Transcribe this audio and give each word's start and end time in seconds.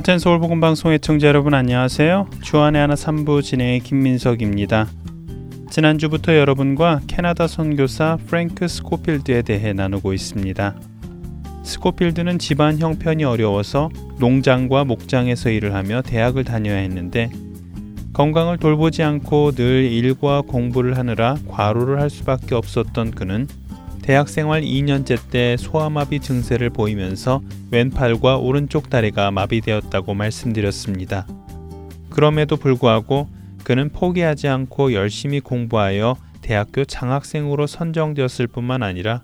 하텐 0.00 0.18
서울 0.18 0.38
복음 0.40 0.60
방송 0.60 0.92
의청자 0.92 1.28
여러분 1.28 1.52
안녕하세요. 1.52 2.30
주안의 2.42 2.80
하나 2.80 2.94
3부 2.94 3.42
진행의 3.42 3.80
김민석입니다. 3.80 4.88
지난주부터 5.68 6.38
여러분과 6.38 7.00
캐나다 7.06 7.46
선교사 7.46 8.16
프랭크 8.26 8.66
스코필드에 8.66 9.42
대해 9.42 9.74
나누고 9.74 10.14
있습니다. 10.14 10.74
스코필드는 11.64 12.38
집안 12.38 12.78
형편이 12.78 13.24
어려워서 13.24 13.90
농장과 14.18 14.84
목장에서 14.84 15.50
일을 15.50 15.74
하며 15.74 16.00
대학을 16.00 16.44
다녀야 16.44 16.76
했는데 16.76 17.30
건강을 18.14 18.56
돌보지 18.56 19.02
않고 19.02 19.52
늘 19.52 19.84
일과 19.84 20.40
공부를 20.40 20.96
하느라 20.96 21.36
과로를 21.46 22.00
할 22.00 22.08
수밖에 22.08 22.54
없었던 22.54 23.10
그는 23.10 23.46
대학생활 24.02 24.62
2년째 24.62 25.30
때 25.30 25.56
소아마비 25.56 26.20
증세를 26.20 26.70
보이면서 26.70 27.42
왼팔과 27.70 28.38
오른쪽 28.38 28.90
다리가 28.90 29.30
마비되었다고 29.30 30.14
말씀드렸습니다. 30.14 31.26
그럼에도 32.08 32.56
불구하고 32.56 33.28
그는 33.62 33.90
포기하지 33.90 34.48
않고 34.48 34.94
열심히 34.94 35.40
공부하여 35.40 36.16
대학교 36.40 36.84
장학생으로 36.84 37.66
선정되었을 37.66 38.46
뿐만 38.46 38.82
아니라 38.82 39.22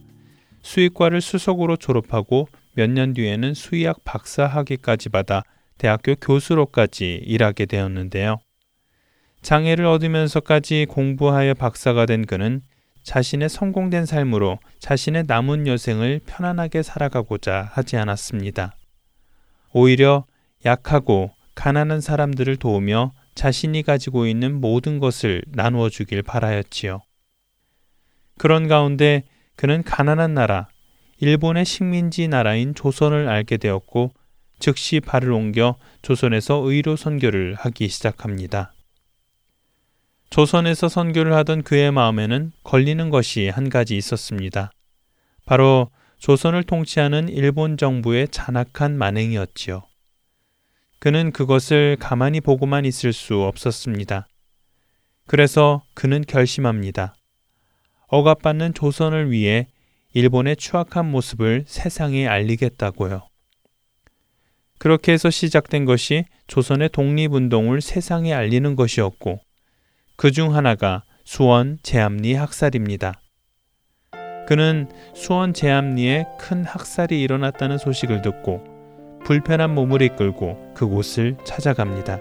수의과를 0.62 1.20
수석으로 1.20 1.76
졸업하고 1.76 2.48
몇 2.74 2.90
년 2.90 3.14
뒤에는 3.14 3.54
수의학 3.54 4.04
박사 4.04 4.46
학위까지 4.46 5.08
받아 5.08 5.42
대학교 5.78 6.14
교수로까지 6.14 7.22
일하게 7.24 7.64
되었는데요. 7.66 8.38
장애를 9.42 9.86
얻으면서까지 9.86 10.86
공부하여 10.88 11.54
박사가 11.54 12.04
된 12.06 12.26
그는 12.26 12.60
자신의 13.06 13.48
성공된 13.48 14.04
삶으로 14.04 14.58
자신의 14.80 15.24
남은 15.28 15.68
여생을 15.68 16.20
편안하게 16.26 16.82
살아가고자 16.82 17.70
하지 17.72 17.96
않았습니다. 17.96 18.74
오히려 19.72 20.24
약하고 20.64 21.30
가난한 21.54 22.00
사람들을 22.00 22.56
도우며 22.56 23.12
자신이 23.36 23.84
가지고 23.84 24.26
있는 24.26 24.60
모든 24.60 24.98
것을 24.98 25.44
나누어 25.46 25.88
주길 25.88 26.24
바라였지요. 26.24 27.00
그런 28.38 28.66
가운데 28.66 29.22
그는 29.54 29.84
가난한 29.84 30.34
나라, 30.34 30.66
일본의 31.20 31.64
식민지 31.64 32.26
나라인 32.26 32.74
조선을 32.74 33.28
알게 33.28 33.58
되었고 33.58 34.10
즉시 34.58 34.98
발을 34.98 35.30
옮겨 35.30 35.76
조선에서 36.02 36.56
의료 36.64 36.96
선교를 36.96 37.54
하기 37.54 37.86
시작합니다. 37.86 38.72
조선에서 40.30 40.88
선교를 40.88 41.32
하던 41.34 41.62
그의 41.62 41.92
마음에는 41.92 42.52
걸리는 42.64 43.10
것이 43.10 43.48
한 43.48 43.68
가지 43.68 43.96
있었습니다. 43.96 44.70
바로 45.46 45.90
조선을 46.18 46.64
통치하는 46.64 47.28
일본 47.28 47.76
정부의 47.76 48.28
잔악한 48.28 48.98
만행이었지요. 48.98 49.82
그는 50.98 51.30
그것을 51.30 51.96
가만히 52.00 52.40
보고만 52.40 52.84
있을 52.84 53.12
수 53.12 53.42
없었습니다. 53.42 54.26
그래서 55.26 55.82
그는 55.94 56.24
결심합니다. 56.26 57.14
억압받는 58.08 58.74
조선을 58.74 59.30
위해 59.30 59.68
일본의 60.14 60.56
추악한 60.56 61.10
모습을 61.10 61.64
세상에 61.66 62.26
알리겠다고요. 62.26 63.28
그렇게 64.78 65.12
해서 65.12 65.30
시작된 65.30 65.84
것이 65.84 66.24
조선의 66.46 66.90
독립운동을 66.90 67.80
세상에 67.80 68.32
알리는 68.32 68.76
것이었고, 68.76 69.40
그 70.16 70.32
중 70.32 70.54
하나가 70.54 71.02
수원 71.24 71.78
제암리 71.82 72.34
학살입니다. 72.34 73.20
그는 74.48 74.88
수원 75.14 75.52
제암리에 75.52 76.24
큰 76.38 76.64
학살이 76.64 77.20
일어났다는 77.20 77.76
소식을 77.78 78.22
듣고 78.22 78.64
불편한 79.24 79.74
몸을 79.74 80.00
이끌고 80.02 80.72
그곳을 80.74 81.36
찾아갑니다. 81.44 82.18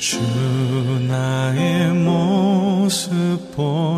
주 0.00 0.18
나의 1.08 1.92
모습 1.92 3.12
보 3.54 3.93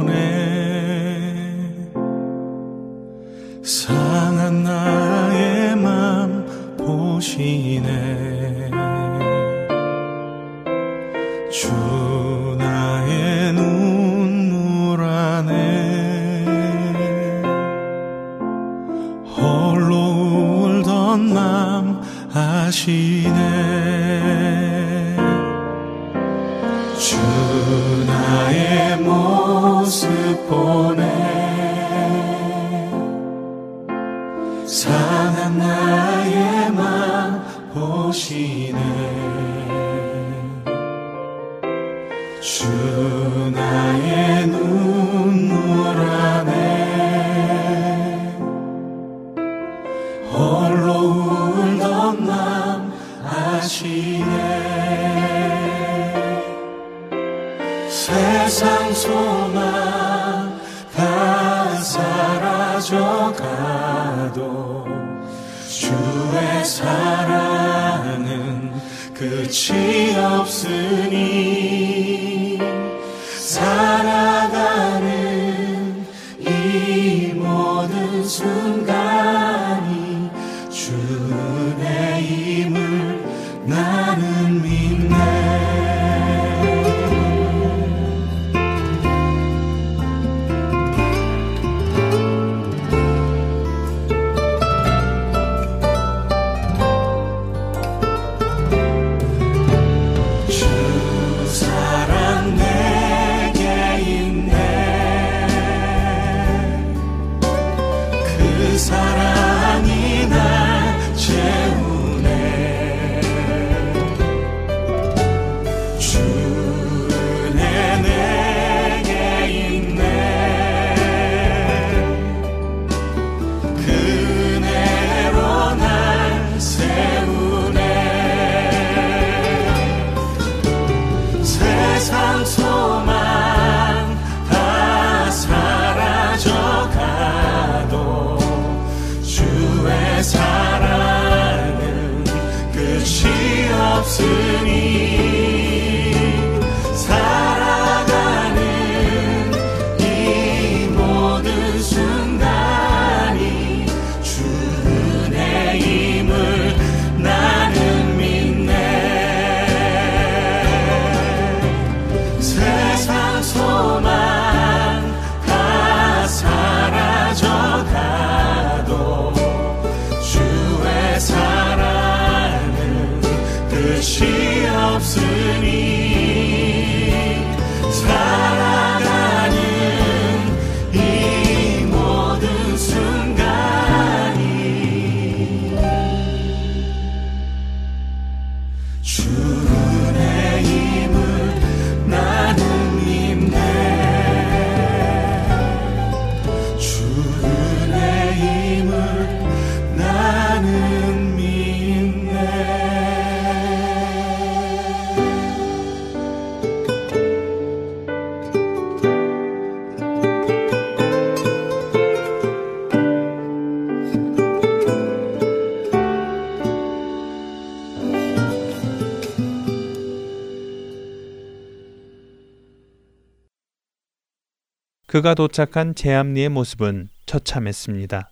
그가 225.17 225.33
도착한 225.33 225.95
제암리의 225.95 226.51
모습은 226.51 227.09
처참했습니다. 227.25 228.29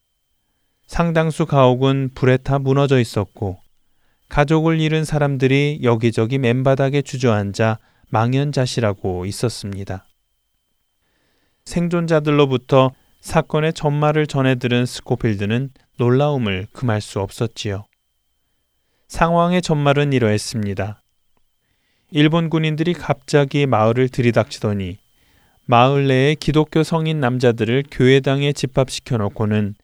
상당수 0.86 1.46
가옥은 1.46 2.10
불에 2.14 2.36
타 2.36 2.58
무너져 2.58 3.00
있었고 3.00 3.58
가족을 4.28 4.78
잃은 4.81 5.06
사람들이 5.06 5.81
여기저기 5.82 6.36
맨바닥에 6.36 7.00
주저앉아 7.00 7.78
망연자실하고 8.10 9.25
있었습니다. 9.25 10.04
생존자들로부터 11.64 12.90
사건의 13.22 13.72
전말을 13.72 14.26
전해 14.26 14.56
들은 14.56 14.84
스코필드는 14.84 15.70
놀라움을 15.96 16.66
금할 16.75 17.00
수 17.00 17.19
없었지요. 17.20 17.86
상황의 19.08 19.62
전말은 19.62 20.12
이러했습니다. 20.12 21.00
일본 22.10 22.50
군인들이 22.50 22.92
갑자기 22.92 23.64
마을을 23.64 24.10
들이닥치더니 24.10 24.98
마을 25.66 26.06
내의 26.08 26.37
기독교 26.37 26.82
성인 26.82 27.20
남자들을 27.20 27.84
교회당에 27.90 28.52
집합시켜 28.52 29.16
놓고는 29.16 29.75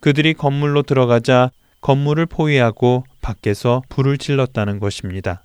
그들이 0.00 0.34
건물로 0.34 0.82
들어가자 0.82 1.50
건물을 1.80 2.26
포위하고 2.26 3.04
밖에서 3.20 3.82
불을 3.88 4.18
질렀다는 4.18 4.78
것입니다. 4.78 5.44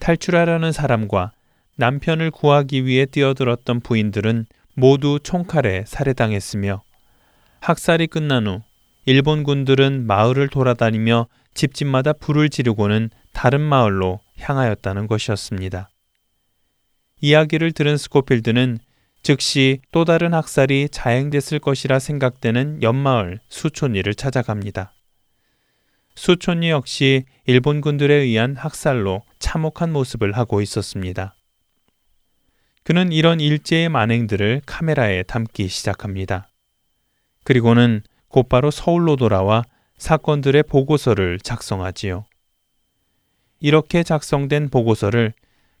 탈출하려는 0.00 0.72
사람과 0.72 1.32
남편을 1.76 2.30
구하기 2.30 2.84
위해 2.84 3.06
뛰어들었던 3.06 3.80
부인들은 3.80 4.46
모두 4.74 5.18
총칼에 5.22 5.84
살해당했으며 5.86 6.82
학살이 7.60 8.06
끝난 8.06 8.46
후 8.46 8.62
일본 9.06 9.44
군들은 9.44 10.06
마을을 10.06 10.48
돌아다니며 10.48 11.26
집집마다 11.54 12.12
불을 12.12 12.50
지르고는 12.50 13.10
다른 13.32 13.60
마을로 13.60 14.20
향하였다는 14.38 15.06
것이었습니다. 15.06 15.88
이야기를 17.22 17.70
들은 17.70 17.96
스코필드는 17.96 18.78
즉시 19.22 19.80
또 19.92 20.04
다른 20.04 20.34
학살이 20.34 20.88
자행됐을 20.90 21.60
것이라 21.60 22.00
생각되는 22.00 22.82
옆마을 22.82 23.38
수촌리를 23.48 24.12
찾아갑니다. 24.16 24.92
수촌리 26.16 26.70
역시 26.70 27.24
일본군들에 27.46 28.12
의한 28.12 28.56
학살로 28.56 29.22
참혹한 29.38 29.92
모습을 29.92 30.32
하고 30.32 30.60
있었습니다. 30.60 31.36
그는 32.82 33.12
이런 33.12 33.38
일제의 33.38 33.88
만행들을 33.88 34.62
카메라에 34.66 35.22
담기 35.22 35.68
시작합니다. 35.68 36.48
그리고는 37.44 38.02
곧바로 38.26 38.72
서울로 38.72 39.14
돌아와 39.14 39.62
사건들의 39.96 40.64
보고서를 40.64 41.38
작성하지요. 41.38 42.24
이렇게 43.60 44.02
작성된 44.02 44.70
보고서를 44.70 45.34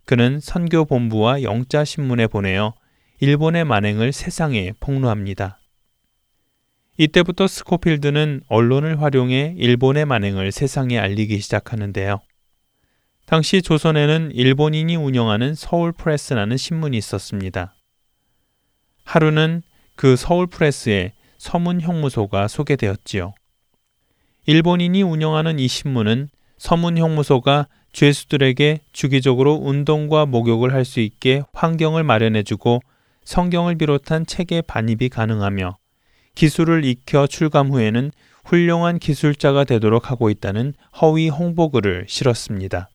그는 0.04 0.40
선교본부와 0.40 1.42
영자신문에 1.42 2.26
보내어 2.26 2.74
일본의 3.20 3.64
만행을 3.64 4.12
세상에 4.12 4.72
폭로합니다. 4.80 5.60
이때부터 6.98 7.46
스코필드는 7.46 8.42
언론을 8.48 9.00
활용해 9.00 9.54
일본의 9.56 10.04
만행을 10.04 10.52
세상에 10.52 10.98
알리기 10.98 11.40
시작하는데요. 11.40 12.20
당시 13.26 13.62
조선에는 13.62 14.32
일본인이 14.34 14.94
운영하는 14.96 15.54
서울 15.54 15.92
프레스라는 15.92 16.56
신문이 16.56 16.98
있었습니다. 16.98 17.74
하루는 19.04 19.62
그 19.94 20.16
서울 20.16 20.46
프레스에 20.46 21.12
서문 21.38 21.80
형무소가 21.80 22.48
소개되었지요. 22.48 23.34
일본인이 24.46 25.02
운영하는 25.02 25.58
이 25.58 25.68
신문은 25.68 26.28
서문 26.58 26.98
형무소가 26.98 27.68
죄수들에게 27.92 28.80
주기적으로 28.92 29.54
운동과 29.54 30.26
목욕을 30.26 30.72
할 30.72 30.84
수 30.84 31.00
있게 31.00 31.42
환경을 31.52 32.04
마련해주고 32.04 32.80
성경을 33.24 33.76
비롯한 33.76 34.26
책의 34.26 34.62
반입이 34.62 35.08
가능하며 35.10 35.76
기술을 36.34 36.84
익혀 36.84 37.26
출감 37.26 37.70
후에는 37.70 38.10
훌륭한 38.44 38.98
기술자가 38.98 39.64
되도록 39.64 40.10
하고 40.10 40.30
있다는 40.30 40.74
허위 41.00 41.28
홍보글을 41.28 42.06
실었습니다. 42.08 42.88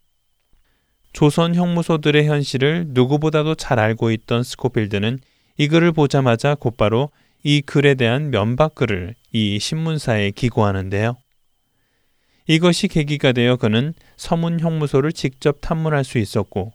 조선 1.13 1.55
형무소들의 1.55 2.27
현실을 2.27 2.87
누구보다도 2.89 3.55
잘 3.55 3.79
알고 3.79 4.11
있던 4.11 4.43
스코필드는 4.43 5.19
이 5.57 5.67
글을 5.67 5.91
보자마자 5.93 6.55
곧바로 6.55 7.09
이 7.43 7.61
글에 7.61 7.95
대한 7.95 8.29
면박글을 8.29 9.15
이 9.31 9.59
신문사에 9.59 10.31
기고하는데요. 10.31 11.15
이것이 12.47 12.87
계기가 12.87 13.33
되어 13.33 13.57
그는 13.57 13.93
서문 14.15 14.59
형무소를 14.59 15.11
직접 15.11 15.59
탐문할 15.61 16.03
수 16.03 16.17
있었고 16.17 16.71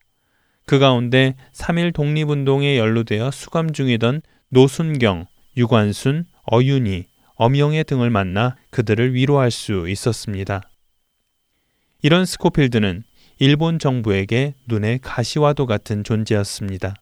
그 0.67 0.79
가운데 0.79 1.35
3일 1.53 1.95
독립운동에 1.95 2.79
연루되어 2.79 3.31
수감 3.31 3.73
중이던 3.73 4.23
노순경, 4.51 5.27
유관순, 5.57 6.27
어윤희, 6.45 7.07
엄영애 7.35 7.83
등을 7.85 8.11
만나 8.11 8.57
그들을 8.71 9.15
위로할 9.15 9.51
수 9.51 9.89
있었습니다. 9.89 10.63
이런 12.03 12.27
스코필드는 12.27 13.03
일본 13.39 13.79
정부에게 13.79 14.55
눈에 14.67 14.99
가시와도 15.03 15.67
같은 15.67 16.05
존재였습니다. 16.05 16.95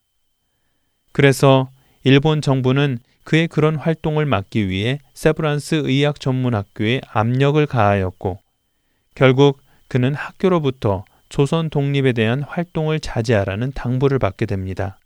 그래서 1.13 1.71
일본 2.05 2.41
정부는 2.41 2.99
그의 3.25 3.49
그런 3.49 3.77
활동을 3.77 4.27
막기 4.27 4.69
위해 4.69 4.99
세브란스 5.13 5.83
의학 5.85 6.21
전문 6.21 6.55
학교에 6.55 7.01
압력을 7.09 7.65
가하였고 7.67 8.39
결국 9.15 9.61
그는 9.89 10.15
학교로부터 10.15 11.05
조선 11.29 11.71
독립에 11.71 12.13
대한 12.13 12.43
활동을 12.43 13.01
자제하라는 13.01 13.73
당부를 13.73 14.19
받게 14.19 14.47
됩니다. 14.47 14.99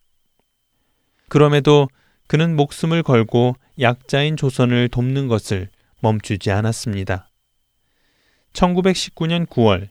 그럼에도 1.29 1.89
그는 2.27 2.57
목숨을 2.57 3.03
걸고 3.03 3.57
약자인 3.81 4.37
조선을 4.37 4.89
돕는 4.89 5.29
것을 5.29 5.69
멈추지 6.01 6.51
않았습니다. 6.51 7.31
1919년 8.53 9.47
9월 9.47 9.89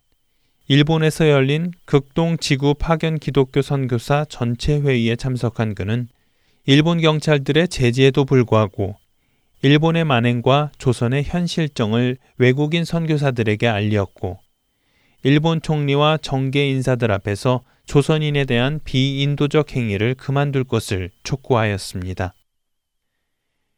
일본에서 0.67 1.29
열린 1.29 1.72
극동 1.86 2.38
지구 2.38 2.74
파견 2.74 3.20
기독교 3.20 3.62
선교사 3.62 4.25
전체 4.29 4.79
회의에 4.79 5.15
참석한 5.15 5.75
그는 5.75 6.08
일본 6.65 7.01
경찰들의 7.01 7.67
제지에도 7.67 8.24
불구하고 8.24 8.96
일본의 9.63 10.03
만행과 10.03 10.74
조선의 10.77 11.24
현실정을 11.24 12.17
외국인 12.38 12.84
선교사들에게 12.84 13.65
알렸고 13.65 14.38
일본 15.24 15.62
총리와 15.62 16.17
정계 16.17 16.70
인사들 16.70 17.13
앞에서 17.13 17.63
조선인에 17.86 18.43
대한 18.43 18.82
비인도적 18.84 19.74
행위를 19.74 20.15
그만둘 20.15 20.65
것을 20.65 21.12
촉구하였습니다. 21.24 22.34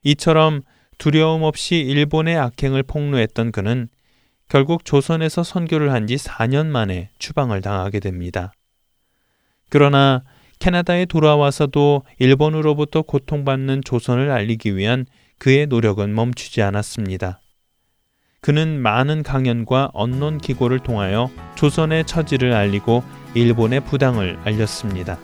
이처럼 0.01 0.63
두려움 0.97 1.43
없이 1.43 1.75
일본의 1.75 2.35
악행을 2.35 2.81
폭로했던 2.81 3.51
그는 3.51 3.87
결국 4.49 4.85
조선에서 4.85 5.43
선교를 5.43 5.91
한 5.91 6.07
지 6.07 6.15
4년 6.15 6.65
만에 6.65 7.11
추방을 7.19 7.61
당하게 7.61 7.99
됩니다. 7.99 8.53
그러나 9.69 10.23
캐나다에 10.57 11.05
돌아와서도 11.05 12.05
일본으로부터 12.17 13.03
고통받는 13.03 13.83
조선을 13.85 14.31
알리기 14.31 14.75
위한 14.77 15.05
그의 15.37 15.67
노력은 15.67 16.13
멈추지 16.13 16.61
않았습니다. 16.61 17.39
그는 18.41 18.79
많은 18.79 19.23
강연과 19.23 19.89
언론 19.93 20.37
기고를 20.37 20.79
통하여 20.79 21.31
조선의 21.55 22.05
처지를 22.05 22.53
알리고 22.53 23.03
일본의 23.33 23.85
부당을 23.85 24.37
알렸습니다. 24.43 25.17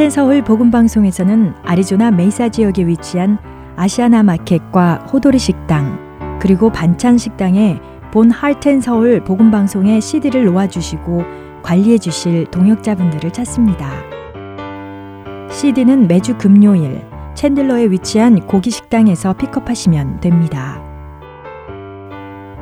할텐 0.00 0.08
서울 0.08 0.42
복음 0.42 0.70
방송에서는 0.70 1.52
아리조나 1.62 2.10
메이사 2.10 2.48
지역에 2.48 2.86
위치한 2.86 3.36
아시아나 3.76 4.22
마켓과 4.22 5.06
호도리 5.12 5.38
식당 5.38 6.38
그리고 6.40 6.72
반찬 6.72 7.18
식당에 7.18 7.78
본 8.10 8.30
할텐 8.30 8.80
서울 8.80 9.22
복음 9.22 9.50
방송의 9.50 10.00
CD를 10.00 10.46
놓아 10.46 10.68
주시고 10.68 11.22
관리해 11.62 11.98
주실 11.98 12.46
동역자분들을 12.46 13.30
찾습니다. 13.30 13.90
CD는 15.50 16.08
매주 16.08 16.38
금요일 16.38 17.04
챈들러에 17.34 17.90
위치한 17.90 18.40
고기 18.46 18.70
식당에서 18.70 19.34
픽업하시면 19.34 20.20
됩니다. 20.20 20.82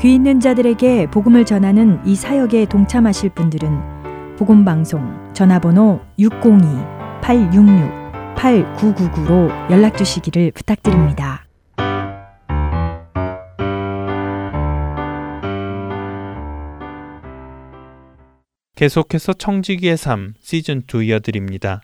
귀 0.00 0.16
있는 0.16 0.40
자들에게 0.40 1.06
복음을 1.12 1.44
전하는 1.44 2.00
이 2.04 2.16
사역에 2.16 2.64
동참하실 2.64 3.30
분들은 3.30 4.36
복음 4.36 4.64
방송 4.64 5.32
전화번호 5.34 6.00
602-866-8999로 7.22 9.70
연락 9.70 9.96
주시기를 9.96 10.52
부탁드립니다. 10.52 11.46
계속해서 18.76 19.32
청지기의 19.32 19.96
삶 19.96 20.34
시즌 20.38 20.82
2 20.82 21.06
이어드립니다. 21.06 21.80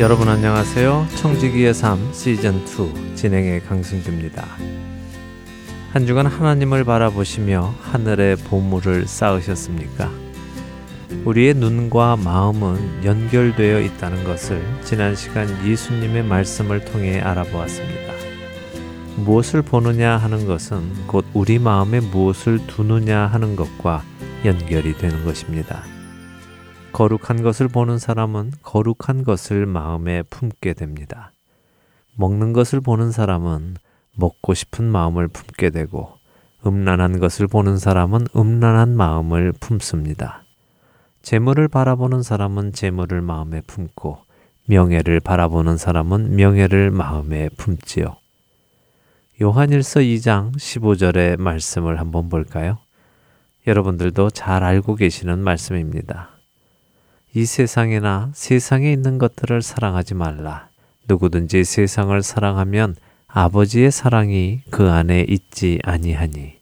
여러분 0.00 0.28
안녕하세요. 0.28 1.06
청지기의 1.14 1.72
삶 1.72 2.12
시즌 2.12 2.64
2 2.66 3.14
진행의 3.14 3.60
강승규입니다. 3.60 4.44
한 5.92 6.04
주간 6.04 6.26
하나님을 6.26 6.82
바라보시며 6.82 7.72
하늘의 7.80 8.36
보물을 8.38 9.06
쌓으셨습니까? 9.06 10.10
우리의 11.24 11.54
눈과 11.54 12.16
마음은 12.16 13.04
연결되어 13.04 13.82
있다는 13.82 14.24
것을 14.24 14.60
지난 14.82 15.14
시간 15.14 15.48
예수님의 15.64 16.24
말씀을 16.24 16.84
통해 16.84 17.20
알아보았습니다. 17.20 18.12
무엇을 19.18 19.62
보느냐 19.62 20.16
하는 20.16 20.48
것은 20.48 21.06
곧 21.06 21.24
우리 21.32 21.60
마음에 21.60 22.00
무엇을 22.00 22.66
두느냐 22.66 23.28
하는 23.28 23.54
것과 23.54 24.02
연결이 24.44 24.98
되는 24.98 25.24
것입니다. 25.24 25.84
거룩한 26.94 27.42
것을 27.42 27.66
보는 27.66 27.98
사람은 27.98 28.52
거룩한 28.62 29.24
것을 29.24 29.66
마음에 29.66 30.22
품게 30.22 30.74
됩니다. 30.74 31.32
먹는 32.14 32.52
것을 32.52 32.80
보는 32.80 33.10
사람은 33.10 33.74
먹고 34.14 34.54
싶은 34.54 34.84
마음을 34.84 35.26
품게 35.26 35.70
되고, 35.70 36.12
음란한 36.64 37.18
것을 37.18 37.48
보는 37.48 37.78
사람은 37.78 38.28
음란한 38.36 38.96
마음을 38.96 39.52
품습니다. 39.58 40.44
재물을 41.20 41.66
바라보는 41.66 42.22
사람은 42.22 42.72
재물을 42.72 43.20
마음에 43.22 43.60
품고, 43.62 44.18
명예를 44.68 45.18
바라보는 45.18 45.76
사람은 45.76 46.36
명예를 46.36 46.92
마음에 46.92 47.48
품지요. 47.56 48.18
요한일서 49.42 49.98
2장 49.98 50.54
15절의 50.54 51.40
말씀을 51.40 51.98
한번 51.98 52.28
볼까요? 52.28 52.78
여러분들도 53.66 54.30
잘 54.30 54.62
알고 54.62 54.94
계시는 54.94 55.40
말씀입니다. 55.40 56.33
이 57.36 57.46
세상이나 57.46 58.30
세상에 58.32 58.92
있는 58.92 59.18
것들을 59.18 59.60
사랑하지 59.60 60.14
말라. 60.14 60.68
누구든지 61.08 61.64
세상을 61.64 62.22
사랑하면 62.22 62.94
아버지의 63.26 63.90
사랑이 63.90 64.60
그 64.70 64.88
안에 64.88 65.26
있지 65.28 65.80
아니하니. 65.82 66.54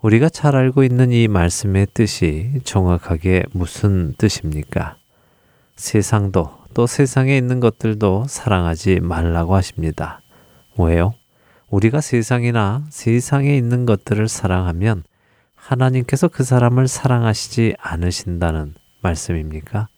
우리가 0.00 0.28
잘 0.28 0.54
알고 0.54 0.84
있는 0.84 1.10
이 1.10 1.26
말씀의 1.26 1.88
뜻이 1.92 2.60
정확하게 2.62 3.42
무슨 3.52 4.14
뜻입니까? 4.16 4.96
세상도 5.74 6.58
또 6.72 6.86
세상에 6.86 7.36
있는 7.36 7.58
것들도 7.58 8.26
사랑하지 8.28 9.00
말라고 9.00 9.56
하십니다. 9.56 10.20
왜요? 10.78 11.14
우리가 11.68 12.00
세상이나 12.00 12.84
세상에 12.90 13.56
있는 13.56 13.86
것들을 13.86 14.28
사랑하면 14.28 15.02
하나님께서 15.56 16.28
그 16.28 16.44
사람을 16.44 16.86
사랑하시지 16.86 17.74
않으신다는 17.80 18.74
말씀입니까? 19.02 19.88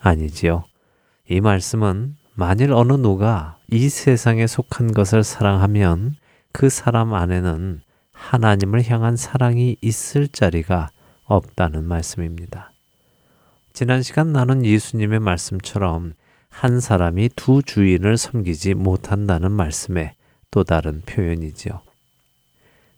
아니지요. 0.00 0.64
이 1.28 1.40
말씀은 1.40 2.16
만일 2.34 2.72
어느 2.72 2.92
누가 2.94 3.58
이 3.70 3.88
세상에 3.88 4.46
속한 4.46 4.92
것을 4.92 5.24
사랑하면 5.24 6.14
그 6.52 6.68
사람 6.68 7.12
안에는 7.12 7.80
하나님을 8.12 8.88
향한 8.88 9.16
사랑이 9.16 9.76
있을 9.80 10.28
자리가 10.28 10.90
없다는 11.24 11.84
말씀입니다. 11.84 12.72
지난 13.72 14.02
시간 14.02 14.32
나눈 14.32 14.64
예수님의 14.64 15.20
말씀처럼 15.20 16.14
한 16.48 16.80
사람이 16.80 17.30
두 17.36 17.62
주인을 17.62 18.16
섬기지 18.16 18.74
못한다는 18.74 19.52
말씀의 19.52 20.14
또 20.50 20.64
다른 20.64 21.02
표현이지요. 21.02 21.80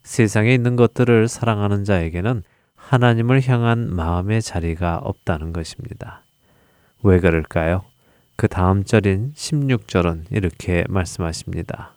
세상에 0.02 0.54
있는 0.54 0.76
것들을 0.76 1.28
사랑하는 1.28 1.84
자에게는 1.84 2.42
하나님을 2.90 3.48
향한 3.48 3.94
마음의 3.94 4.42
자리가 4.42 4.98
없다는 5.04 5.52
것입니다. 5.52 6.24
왜 7.04 7.20
그럴까요? 7.20 7.84
그 8.34 8.48
다음 8.48 8.82
절인 8.82 9.32
16절은 9.36 10.24
이렇게 10.32 10.84
말씀하십니다. 10.88 11.92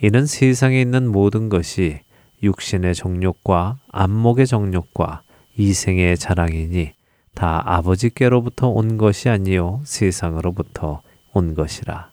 이는 0.00 0.24
세상에 0.24 0.80
있는 0.80 1.12
모든 1.12 1.50
것이 1.50 2.00
육신의 2.42 2.94
정욕과 2.94 3.80
안목의 3.92 4.46
정욕과 4.46 5.20
이생의 5.58 6.16
자랑이니 6.16 6.94
다 7.34 7.62
아버지께로부터 7.62 8.68
온 8.68 8.96
것이 8.96 9.28
아니요 9.28 9.82
세상으로부터 9.84 11.02
온 11.34 11.52
것이라. 11.52 12.10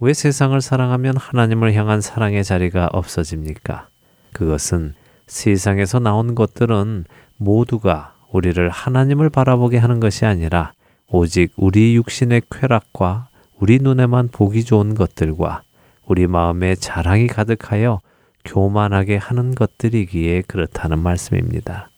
왜 0.00 0.12
세상을 0.12 0.60
사랑하면 0.60 1.16
하나님을 1.16 1.72
향한 1.72 2.02
사랑의 2.02 2.44
자리가 2.44 2.90
없어집니까? 2.92 3.88
그것은 4.34 4.99
세상에서 5.30 6.00
나온 6.00 6.34
것들은 6.34 7.04
모두가 7.36 8.14
우리를 8.32 8.68
하나님을 8.68 9.30
바라보게 9.30 9.78
하는 9.78 10.00
것이 10.00 10.26
아니라 10.26 10.72
오직 11.08 11.52
우리 11.56 11.94
육신의 11.94 12.42
쾌락과 12.50 13.28
우리 13.58 13.78
눈에만 13.78 14.28
보기 14.32 14.64
좋은 14.64 14.94
것들과 14.94 15.62
우리 16.04 16.26
마음에 16.26 16.74
자랑이 16.74 17.28
가득하여 17.28 18.00
교만하게 18.44 19.16
하는 19.16 19.54
것들이기에 19.54 20.42
그렇다는 20.48 20.98
말씀입니다. 20.98 21.90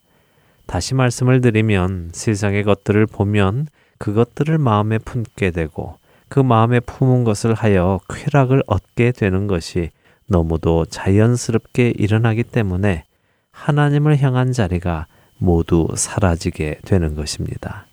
다시 0.66 0.94
말씀을 0.94 1.40
드리면 1.40 2.10
세상의 2.12 2.64
것들을 2.64 3.06
보면 3.06 3.66
그것들을 3.98 4.58
마음에 4.58 4.98
품게 4.98 5.52
되고 5.52 5.96
그 6.28 6.40
마음에 6.40 6.80
품은 6.80 7.24
것을 7.24 7.54
하여 7.54 7.98
쾌락을 8.08 8.62
얻게 8.66 9.12
되는 9.12 9.46
것이 9.46 9.90
너무도 10.26 10.84
자연스럽게 10.86 11.94
일어나기 11.96 12.42
때문에 12.42 13.04
하나님을 13.52 14.20
향한 14.20 14.52
자리가 14.52 15.06
모두 15.38 15.88
사라지게 15.94 16.80
되는 16.84 17.14
것입니다. 17.14 17.86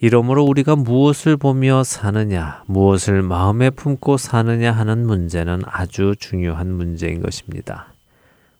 이러므로 0.00 0.44
우리가 0.44 0.76
무엇을 0.76 1.36
보며 1.36 1.82
사느냐, 1.82 2.62
무엇을 2.66 3.22
마음에 3.22 3.70
품고 3.70 4.16
사느냐 4.16 4.70
하는 4.70 5.04
문제는 5.04 5.62
아주 5.64 6.14
중요한 6.18 6.72
문제인 6.72 7.20
것입니다. 7.20 7.92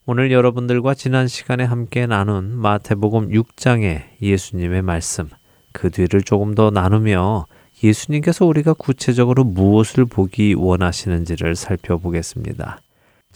오늘 0.05 0.33
여러분들과 0.33 0.95
지난 0.95 1.29
시간에 1.29 1.65
함께 1.65 2.07
나눈 2.07 2.57
마태복음 2.57 3.29
6장의 3.29 4.03
예수님의 4.21 4.83
말씀, 4.83 5.29
그 5.73 5.91
뒤를 5.91 6.23
조금 6.23 6.55
더 6.55 6.71
나누며 6.71 7.47
예수님께서 7.85 8.45
우리가 8.45 8.73
구체적으로 8.73 9.45
무엇을 9.45 10.07
보기 10.07 10.55
원하시는지를 10.55 11.55
살펴보겠습니다. 11.55 12.81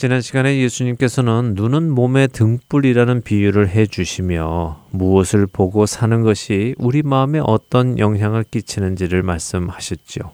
지난 0.02 0.20
시간에 0.20 0.58
예수님께서는 0.58 1.52
눈은 1.54 1.92
몸의 1.92 2.26
등불이라는 2.32 3.22
비유를 3.22 3.68
해 3.68 3.86
주시며 3.86 4.84
무엇을 4.90 5.46
보고 5.46 5.86
사는 5.86 6.22
것이 6.22 6.74
우리 6.78 7.04
마음에 7.04 7.40
어떤 7.40 8.00
영향을 8.00 8.42
끼치는지를 8.42 9.22
말씀하셨지요. 9.22 10.32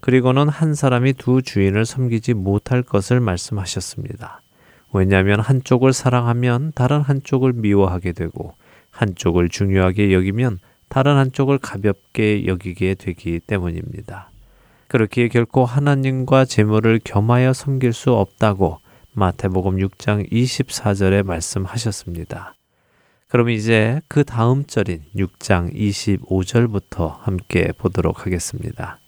그리고는 0.00 0.50
한 0.50 0.74
사람이 0.74 1.14
두 1.14 1.40
주인을 1.40 1.86
섬기지 1.86 2.34
못할 2.34 2.82
것을 2.82 3.20
말씀하셨습니다. 3.20 4.42
왜냐하면 4.92 5.40
한쪽을 5.40 5.94
사랑하면 5.94 6.72
다른 6.74 7.00
한쪽을 7.00 7.54
미워하게 7.54 8.12
되고 8.12 8.56
한쪽을 8.90 9.48
중요하게 9.48 10.12
여기면 10.12 10.58
다른 10.90 11.16
한쪽을 11.16 11.56
가볍게 11.56 12.44
여기게 12.44 12.96
되기 12.96 13.40
때문입니다. 13.40 14.30
그렇기에 14.88 15.28
결코 15.28 15.64
하나님과 15.64 16.44
재물을 16.44 17.00
겸하여 17.02 17.54
섬길 17.54 17.94
수 17.94 18.12
없다고 18.12 18.80
마태복음 19.12 19.76
6장 19.76 20.30
24절에 20.30 21.24
말씀하셨습니다. 21.24 22.54
그럼 23.28 23.50
이제 23.50 24.00
그 24.08 24.24
다음 24.24 24.64
절인 24.64 25.02
6장 25.16 25.74
25절부터 25.74 27.18
함께 27.20 27.72
보도록 27.76 28.24
하겠습니다. 28.24 29.00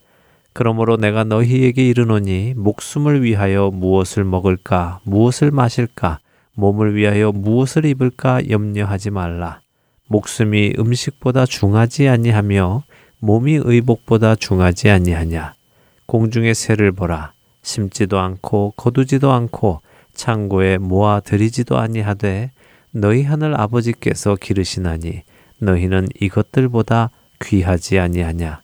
그러므로 0.53 0.97
내가 0.97 1.25
너희에게 1.25 1.87
이르노니 1.89 2.55
목숨을 2.57 3.23
위하여 3.23 3.71
무엇을 3.71 4.25
먹을까 4.25 5.01
무엇을 5.05 5.53
마실까 5.53 6.19
몸을 6.55 6.97
위하여 6.97 7.33
무엇을 7.33 7.85
입을까 7.85 8.49
염려하지 8.51 9.11
말라. 9.11 9.61
목숨이 10.09 10.75
음식보다 10.79 11.47
중하지 11.47 12.09
아니하며 12.09 12.83
몸이 13.21 13.61
의복보다 13.63 14.35
중하지 14.35 14.91
아니하냐. 14.91 15.55
공중의 16.07 16.55
새를 16.55 16.91
보라. 16.91 17.33
심지도 17.63 18.19
않고 18.19 18.75
거두지도 18.77 19.31
않고 19.31 19.81
창고에 20.21 20.77
모아 20.77 21.21
들이지도 21.21 21.79
아니하되 21.79 22.51
너희 22.93 23.23
하늘 23.23 23.59
아버지께서 23.59 24.37
기르시나니 24.37 25.23
너희는 25.61 26.09
이것들보다 26.21 27.09
귀하지 27.41 27.99
아니하냐. 27.99 28.61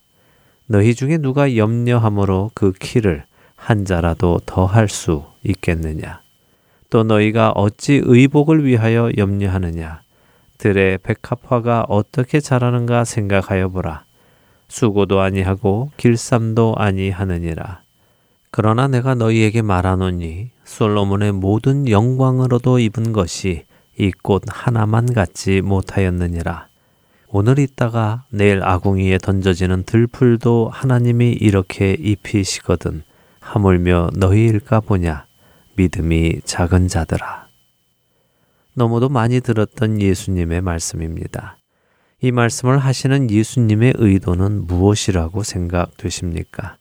너희 0.67 0.93
중에 0.93 1.17
누가 1.17 1.55
염려함으로 1.57 2.51
그 2.53 2.73
키를 2.73 3.23
한 3.55 3.85
자라도 3.85 4.39
더 4.45 4.67
할 4.67 4.87
수 4.87 5.23
있겠느냐? 5.43 6.21
또 6.91 7.03
너희가 7.03 7.53
어찌 7.55 8.01
의복을 8.03 8.63
위하여 8.63 9.09
염려하느냐? 9.17 10.01
들의 10.59 10.99
백합화가 10.99 11.85
어떻게 11.89 12.39
자라는가 12.39 13.03
생각하여 13.03 13.69
보라. 13.69 14.03
수고도 14.67 15.21
아니하고 15.21 15.89
길쌈도 15.97 16.75
아니하느니라. 16.77 17.81
그러나 18.51 18.87
내가 18.87 19.15
너희에게 19.15 19.61
말하노니 19.61 20.51
솔로몬의 20.63 21.33
모든 21.33 21.87
영광으로도 21.89 22.79
입은 22.79 23.13
것이 23.13 23.65
이 23.99 24.11
꽃 24.23 24.43
하나만 24.47 25.13
갖지 25.13 25.61
못하였느니라. 25.61 26.67
오늘 27.29 27.59
있다가 27.59 28.25
내일 28.29 28.63
아궁이에 28.63 29.17
던져지는 29.17 29.83
들풀도 29.83 30.69
하나님이 30.71 31.31
이렇게 31.31 31.93
입히시거든 31.99 33.03
하물며 33.39 34.11
너희일까 34.15 34.81
보냐 34.81 35.25
믿음이 35.75 36.41
작은 36.45 36.87
자들아. 36.87 37.47
너무도 38.75 39.09
많이 39.09 39.41
들었던 39.41 39.99
예수님의 39.99 40.61
말씀입니다. 40.61 41.57
이 42.21 42.31
말씀을 42.31 42.77
하시는 42.77 43.29
예수님의 43.29 43.95
의도는 43.97 44.67
무엇이라고 44.67 45.43
생각되십니까? 45.43 46.77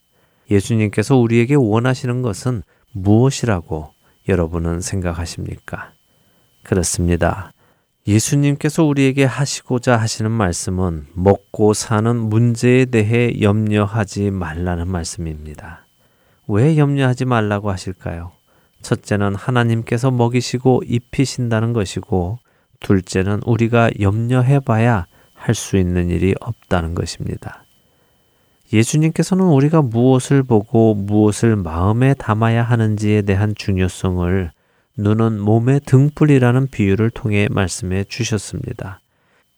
예수님께서 0.50 1.16
우리에게 1.16 1.54
원하시는 1.54 2.22
것은 2.22 2.62
무엇이라고 2.92 3.90
여러분은 4.28 4.80
생각하십니까? 4.80 5.92
그렇습니다. 6.62 7.52
예수님께서 8.06 8.84
우리에게 8.84 9.24
하시고자 9.24 9.96
하시는 9.96 10.30
말씀은 10.30 11.06
먹고 11.12 11.74
사는 11.74 12.16
문제에 12.16 12.84
대해 12.84 13.40
염려하지 13.40 14.30
말라는 14.30 14.88
말씀입니다. 14.88 15.86
왜 16.46 16.76
염려하지 16.76 17.24
말라고 17.24 17.70
하실까요? 17.70 18.30
첫째는 18.82 19.34
하나님께서 19.34 20.12
먹이시고 20.12 20.82
입히신다는 20.86 21.72
것이고, 21.72 22.38
둘째는 22.78 23.40
우리가 23.44 23.90
염려해 24.00 24.60
봐야 24.60 25.06
할 25.34 25.54
수 25.54 25.76
있는 25.76 26.08
일이 26.10 26.34
없다는 26.40 26.94
것입니다. 26.94 27.65
예수님께서는 28.72 29.44
우리가 29.44 29.82
무엇을 29.82 30.42
보고 30.42 30.94
무엇을 30.94 31.56
마음에 31.56 32.14
담아야 32.14 32.62
하는지에 32.62 33.22
대한 33.22 33.54
중요성을 33.54 34.50
눈은 34.98 35.40
몸의 35.40 35.80
등불이라는 35.86 36.68
비유를 36.68 37.10
통해 37.10 37.48
말씀해 37.50 38.04
주셨습니다. 38.04 39.00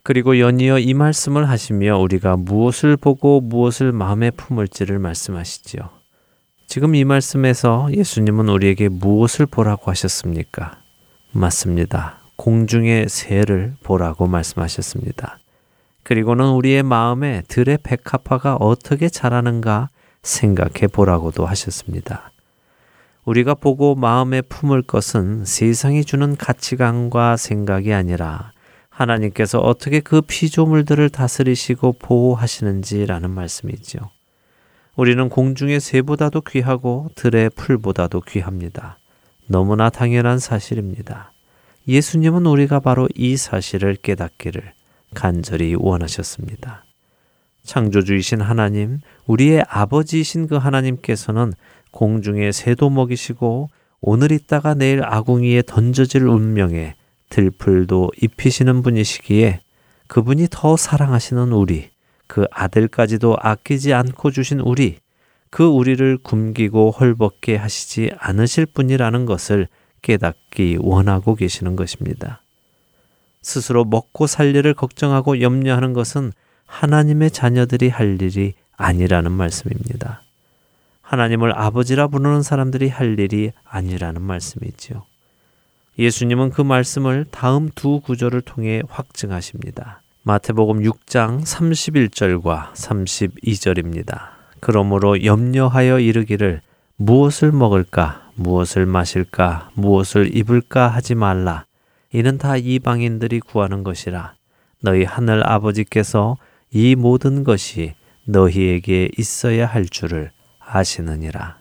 그리고 0.02 0.38
연이어 0.38 0.78
이 0.78 0.94
말씀을 0.94 1.48
하시며 1.48 1.98
우리가 1.98 2.36
무엇을 2.36 2.96
보고 2.96 3.40
무엇을 3.40 3.92
마음에 3.92 4.30
품을지를 4.30 4.98
말씀하시지요. 4.98 5.82
지금 6.66 6.94
이 6.94 7.04
말씀에서 7.04 7.88
예수님은 7.92 8.48
우리에게 8.48 8.88
무엇을 8.88 9.46
보라고 9.46 9.90
하셨습니까? 9.90 10.80
맞습니다. 11.32 12.20
공중의 12.36 13.08
새를 13.08 13.74
보라고 13.82 14.26
말씀하셨습니다. 14.26 15.38
그리고는 16.08 16.52
우리의 16.52 16.84
마음에 16.84 17.42
들의 17.48 17.76
백합화가 17.82 18.54
어떻게 18.54 19.10
자라는가 19.10 19.90
생각해 20.22 20.86
보라고도 20.90 21.44
하셨습니다. 21.44 22.32
우리가 23.26 23.52
보고 23.52 23.94
마음에 23.94 24.40
품을 24.40 24.80
것은 24.80 25.44
세상이 25.44 26.06
주는 26.06 26.34
가치관과 26.34 27.36
생각이 27.36 27.92
아니라 27.92 28.52
하나님께서 28.88 29.58
어떻게 29.58 30.00
그 30.00 30.22
피조물들을 30.22 31.10
다스리시고 31.10 31.96
보호하시는지라는 31.98 33.28
말씀이죠. 33.28 33.98
우리는 34.96 35.28
공중의 35.28 35.78
새보다도 35.78 36.40
귀하고 36.40 37.10
들의 37.16 37.50
풀보다도 37.50 38.22
귀합니다. 38.22 38.98
너무나 39.46 39.90
당연한 39.90 40.38
사실입니다. 40.38 41.34
예수님은 41.86 42.46
우리가 42.46 42.80
바로 42.80 43.10
이 43.14 43.36
사실을 43.36 43.96
깨닫기를 43.96 44.72
간절히 45.14 45.74
원하셨습니다. 45.78 46.84
창조주이신 47.64 48.40
하나님, 48.40 49.00
우리의 49.26 49.64
아버지이신 49.68 50.46
그 50.46 50.56
하나님께서는 50.56 51.52
공중에 51.90 52.52
새도 52.52 52.90
먹이시고 52.90 53.68
오늘 54.00 54.32
있다가 54.32 54.74
내일 54.74 55.02
아궁이에 55.04 55.62
던져질 55.66 56.26
운명에 56.26 56.94
들풀도 57.30 58.12
입히시는 58.22 58.82
분이시기에 58.82 59.60
그분이 60.06 60.48
더 60.50 60.76
사랑하시는 60.76 61.52
우리, 61.52 61.90
그 62.26 62.46
아들까지도 62.50 63.36
아끼지 63.38 63.92
않고 63.92 64.30
주신 64.30 64.60
우리, 64.60 64.98
그 65.50 65.64
우리를 65.64 66.18
굶기고 66.22 66.92
헐벗게 66.92 67.56
하시지 67.56 68.12
않으실 68.18 68.66
분이라는 68.66 69.26
것을 69.26 69.68
깨닫기 70.02 70.78
원하고 70.80 71.34
계시는 71.34 71.76
것입니다. 71.76 72.42
스스로 73.42 73.84
먹고 73.84 74.26
살 74.26 74.54
일을 74.54 74.74
걱정하고 74.74 75.40
염려하는 75.40 75.92
것은 75.92 76.32
하나님의 76.66 77.30
자녀들이 77.30 77.88
할 77.88 78.20
일이 78.20 78.54
아니라는 78.76 79.32
말씀입니다. 79.32 80.22
하나님을 81.02 81.58
아버지라 81.58 82.08
부르는 82.08 82.42
사람들이 82.42 82.88
할 82.88 83.18
일이 83.18 83.52
아니라는 83.64 84.20
말씀이지요. 84.20 85.04
예수님은 85.98 86.50
그 86.50 86.62
말씀을 86.62 87.24
다음 87.30 87.70
두 87.74 88.00
구절을 88.00 88.42
통해 88.42 88.82
확증하십니다. 88.88 90.02
마태복음 90.22 90.82
6장 90.82 91.42
31절과 91.42 92.72
32절입니다. 92.72 94.28
그러므로 94.60 95.24
염려하여 95.24 96.00
이르기를 96.00 96.60
무엇을 96.96 97.52
먹을까, 97.52 98.30
무엇을 98.34 98.86
마실까, 98.86 99.70
무엇을 99.74 100.36
입을까 100.36 100.88
하지 100.88 101.14
말라. 101.14 101.64
이는 102.12 102.38
다 102.38 102.56
이방인들이 102.56 103.40
구하는 103.40 103.84
것이라. 103.84 104.34
너희 104.82 105.04
하늘 105.04 105.46
아버지께서 105.46 106.36
이 106.70 106.94
모든 106.94 107.44
것이 107.44 107.94
너희에게 108.24 109.10
있어야 109.18 109.66
할 109.66 109.86
줄을 109.86 110.30
아시느니라. 110.58 111.58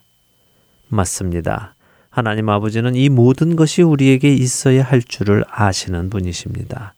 맞습니다. 0.90 1.76
하나님 2.10 2.50
아버지는 2.50 2.96
이 2.96 3.10
모든 3.10 3.56
것이 3.56 3.82
우리에게 3.82 4.34
있어야 4.34 4.84
할 4.84 5.02
줄을 5.02 5.44
아시는 5.50 6.10
분이십니다. 6.10 6.94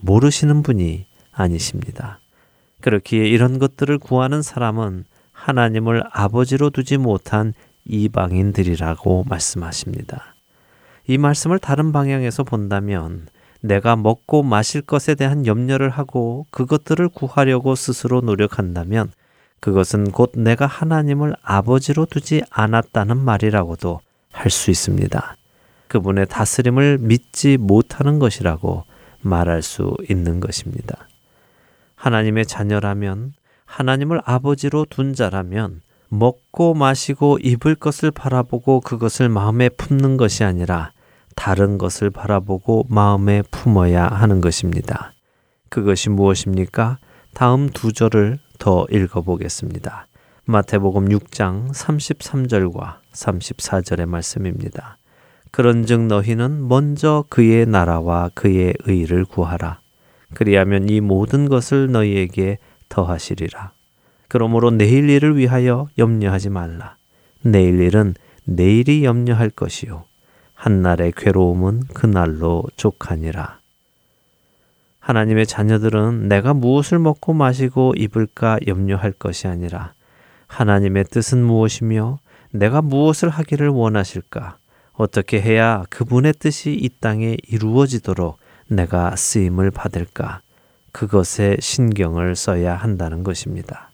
모르시는 0.00 0.62
분이 0.62 1.06
아니십니다. 1.32 2.20
그렇기에 2.80 3.26
이런 3.26 3.58
것들을 3.58 3.98
구하는 3.98 4.42
사람은 4.42 5.04
하나님을 5.32 6.04
아버지로 6.12 6.70
두지 6.70 6.98
못한 6.98 7.52
이방인들이라고 7.86 9.24
말씀하십니다. 9.28 10.34
이 11.06 11.18
말씀을 11.18 11.58
다른 11.58 11.92
방향에서 11.92 12.44
본다면 12.44 13.26
내가 13.60 13.96
먹고 13.96 14.42
마실 14.42 14.80
것에 14.80 15.14
대한 15.14 15.46
염려를 15.46 15.90
하고 15.90 16.46
그것들을 16.50 17.08
구하려고 17.10 17.74
스스로 17.74 18.20
노력한다면 18.20 19.12
그것은 19.60 20.10
곧 20.12 20.32
내가 20.34 20.66
하나님을 20.66 21.34
아버지로 21.42 22.06
두지 22.06 22.42
않았다는 22.50 23.18
말이라고도 23.18 24.00
할 24.32 24.50
수 24.50 24.70
있습니다. 24.70 25.36
그분의 25.88 26.26
다스림을 26.28 26.98
믿지 26.98 27.56
못하는 27.56 28.18
것이라고 28.18 28.84
말할 29.20 29.62
수 29.62 29.96
있는 30.08 30.40
것입니다. 30.40 31.08
하나님의 31.96 32.46
자녀라면 32.46 33.34
하나님을 33.66 34.22
아버지로 34.24 34.86
둔 34.88 35.14
자라면 35.14 35.82
먹고 36.10 36.74
마시고 36.74 37.38
입을 37.40 37.76
것을 37.76 38.10
바라보고 38.10 38.80
그것을 38.80 39.28
마음에 39.28 39.68
품는 39.68 40.16
것이 40.16 40.44
아니라 40.44 40.90
다른 41.36 41.78
것을 41.78 42.10
바라보고 42.10 42.86
마음에 42.88 43.42
품어야 43.50 44.06
하는 44.06 44.40
것입니다. 44.40 45.12
그것이 45.68 46.10
무엇입니까? 46.10 46.98
다음 47.32 47.68
두 47.68 47.92
절을 47.92 48.38
더 48.58 48.86
읽어보겠습니다. 48.90 50.06
마태복음 50.44 51.08
6장 51.10 51.72
33절과 51.72 52.96
34절의 53.12 54.06
말씀입니다. 54.06 54.98
그런즉 55.52 56.06
너희는 56.06 56.66
먼저 56.66 57.24
그의 57.28 57.66
나라와 57.66 58.30
그의 58.34 58.74
의를 58.84 59.24
구하라. 59.24 59.80
그리하면 60.34 60.88
이 60.88 61.00
모든 61.00 61.48
것을 61.48 61.90
너희에게 61.92 62.58
더하시리라. 62.88 63.72
그러므로 64.30 64.70
내일 64.70 65.10
일을 65.10 65.36
위하여 65.36 65.88
염려하지 65.98 66.50
말라. 66.50 66.94
내일 67.42 67.80
일은 67.80 68.14
내일이 68.44 69.04
염려할 69.04 69.50
것이요. 69.50 70.04
한날의 70.54 71.14
괴로움은 71.16 71.82
그날로 71.92 72.62
족하니라. 72.76 73.58
하나님의 75.00 75.46
자녀들은 75.46 76.28
내가 76.28 76.54
무엇을 76.54 77.00
먹고 77.00 77.32
마시고 77.32 77.94
입을까 77.96 78.60
염려할 78.68 79.10
것이 79.10 79.48
아니라 79.48 79.94
하나님의 80.46 81.06
뜻은 81.10 81.42
무엇이며 81.42 82.20
내가 82.52 82.82
무엇을 82.82 83.30
하기를 83.30 83.68
원하실까? 83.70 84.58
어떻게 84.92 85.40
해야 85.40 85.82
그분의 85.90 86.34
뜻이 86.34 86.72
이 86.72 86.88
땅에 87.00 87.36
이루어지도록 87.48 88.38
내가 88.68 89.16
쓰임을 89.16 89.72
받을까? 89.72 90.40
그것에 90.92 91.56
신경을 91.58 92.36
써야 92.36 92.76
한다는 92.76 93.24
것입니다. 93.24 93.89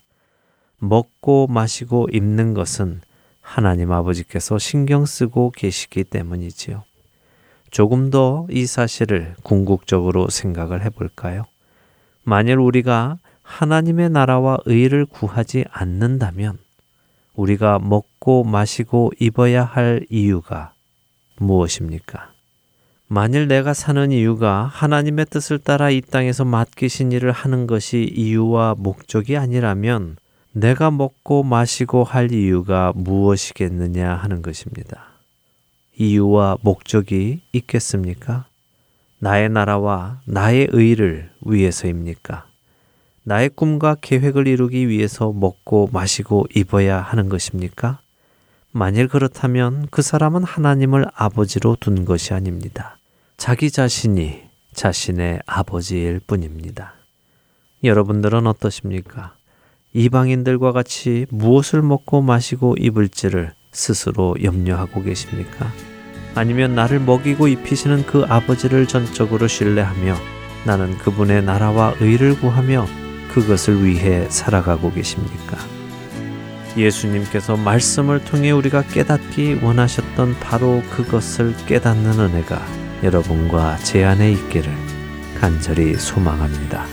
먹고 0.79 1.47
마시고 1.47 2.09
입는 2.13 2.55
것은 2.55 3.01
하나님 3.41 3.93
아버지께서 3.93 4.59
신경 4.59 5.07
쓰고 5.07 5.53
계시기 5.55 6.05
때문이지요. 6.05 6.83
조금 7.71 8.11
더 8.11 8.47
이 8.51 8.67
사실을 8.67 9.35
궁극적으로 9.43 10.29
생각을 10.29 10.85
해볼까요? 10.85 11.45
만일 12.25 12.59
우리가 12.59 13.19
하나님의 13.43 14.11
나라와 14.11 14.59
의를 14.65 15.07
구하지 15.07 15.65
않는다면 15.71 16.59
우리가 17.35 17.79
먹고 17.79 18.45
마시고 18.45 19.13
입어야 19.21 19.65
할 19.65 20.05
이유가 20.11 20.73
무엇입니까? 21.39 22.33
만일 23.09 23.47
내가 23.47 23.73
사는 23.73 24.11
이유가 24.11 24.65
하나님의 24.65 25.27
뜻을 25.27 25.59
따라 25.59 25.91
이 25.91 26.01
땅에서 26.01 26.45
맡기신 26.45 27.13
일을 27.13 27.31
하는 27.31 27.67
것이 27.69 28.11
이유와 28.13 28.75
목적이 28.79 29.37
아니라면 29.37 30.17
내가 30.57 30.91
먹고 30.91 31.43
마시고 31.43 32.03
할 32.03 32.33
이유가 32.33 32.91
무엇이겠느냐 32.97 34.15
하는 34.15 34.41
것입니다. 34.41 35.09
이유와 35.99 36.57
목적이 36.63 37.43
있겠습니까? 37.53 38.47
나의 39.19 39.51
나라와 39.51 40.23
나의 40.25 40.69
의를 40.71 41.31
위해서입니까? 41.43 42.47
나의 43.23 43.51
꿈과 43.51 43.97
계획을 44.01 44.47
이루기 44.47 44.89
위해서 44.89 45.31
먹고 45.31 45.91
마시고 45.93 46.47
입어야 46.55 47.03
하는 47.03 47.29
것입니까? 47.29 47.99
만일 48.73 49.09
그렇다면 49.09 49.89
그 49.91 50.01
사람은 50.01 50.43
하나님을 50.43 51.05
아버지로 51.15 51.77
둔 51.79 52.07
것이 52.07 52.33
아닙니다. 52.33 52.97
자기 53.37 53.71
자신이 53.71 54.45
자신의 54.73 55.43
아버지일 55.45 56.21
뿐입니다. 56.27 56.95
여러분들은 57.85 58.47
어떠십니까? 58.47 59.37
이방인들과 59.97 60.73
같이 60.73 61.25
무엇을 61.31 61.81
먹고 61.81 62.21
마시고 62.21 62.75
입을지를 62.79 63.55
스스로 63.73 64.37
염려하고 64.43 65.03
계십니까? 65.03 65.73
아니면 66.35 66.75
나를 66.75 67.01
먹이고 67.01 67.49
입히시는 67.49 68.05
그 68.05 68.25
아버지를 68.29 68.87
전적으로 68.87 69.49
신뢰하며 69.49 70.15
나는 70.67 70.99
그분의 70.99 71.45
나라와 71.45 71.95
의를 72.01 72.39
구하며 72.39 72.87
그것을 73.33 73.87
위해 73.87 74.29
살아가고 74.29 74.93
계십니까? 74.93 75.57
예수님께서 76.77 77.57
말씀을 77.57 78.23
통해 78.23 78.51
우리가 78.51 78.83
깨닫기 78.83 79.61
원하셨던 79.63 80.39
바로 80.41 80.83
그것을 80.91 81.55
깨닫는 81.65 82.21
은혜가 82.21 82.61
여러분과 83.03 83.79
제 83.79 84.05
안에 84.05 84.31
있기를 84.33 84.71
간절히 85.41 85.95
소망합니다. 85.95 86.85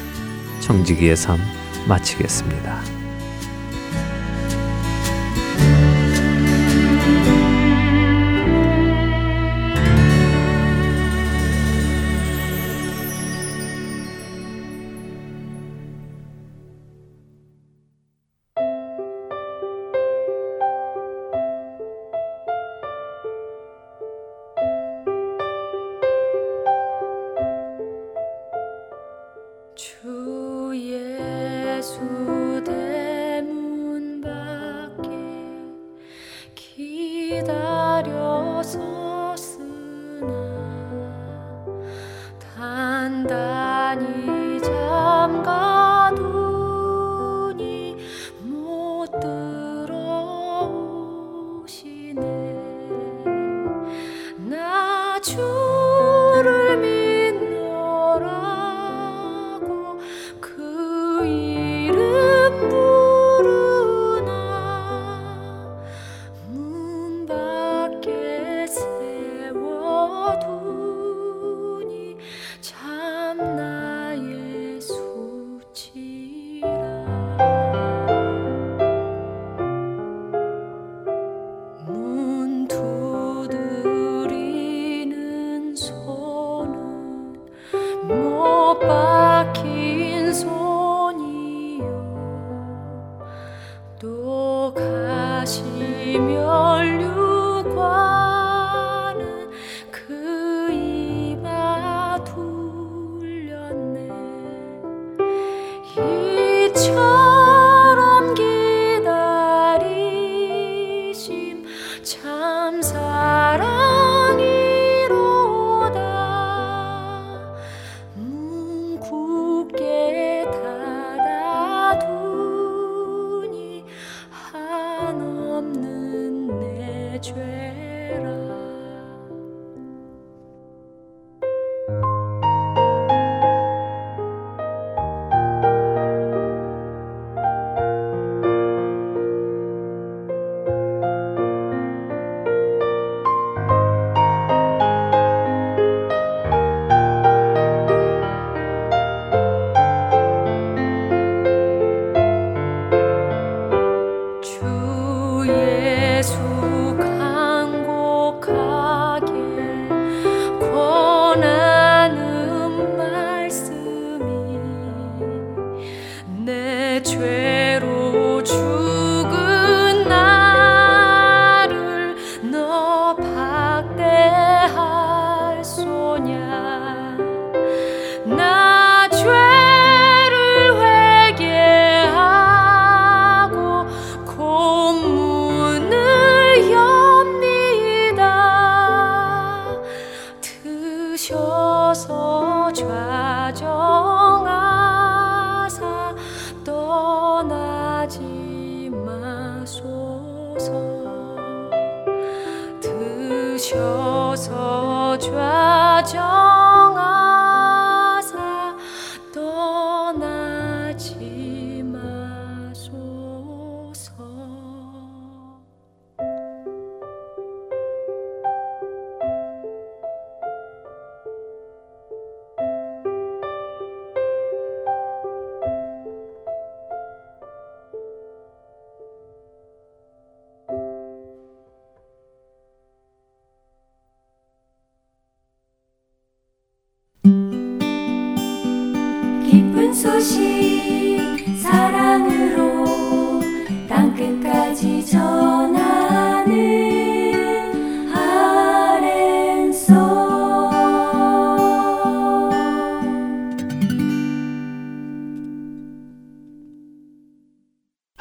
청지기의 0.62 1.18
삶 1.18 1.38
마치겠습니다. 1.86 2.93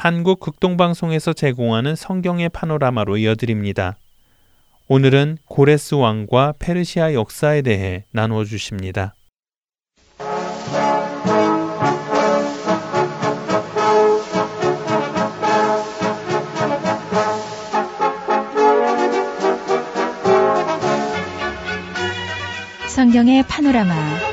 한국 0.03 0.41
극동방송에서 0.41 1.33
제공하는 1.33 1.95
성경의 1.95 2.49
파노라마로 2.49 3.19
이어드립니다. 3.19 3.99
오늘은 4.89 5.39
고레스 5.45 5.95
왕과 5.95 6.55
페르시아 6.59 7.15
역사에 7.15 7.63
대해 7.63 8.05
나누어 8.11 8.43
주십니다. 8.43 9.15
성경의 22.89 23.45
파노라마. 23.45 24.32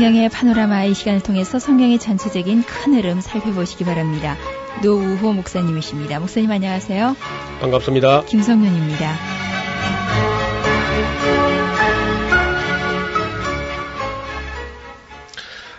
성경의 0.00 0.30
파노라마 0.30 0.84
이 0.84 0.94
시간을 0.94 1.20
통해서 1.20 1.58
성경의 1.58 1.98
전체적인 1.98 2.62
큰 2.62 2.94
흐름 2.94 3.20
살펴보시기 3.20 3.84
바랍니다. 3.84 4.38
노우호 4.82 5.34
목사님이십니다. 5.34 6.18
목사님 6.20 6.50
안녕하세요. 6.50 7.14
반갑습니다. 7.60 8.24
김성윤입니다. 8.24 9.16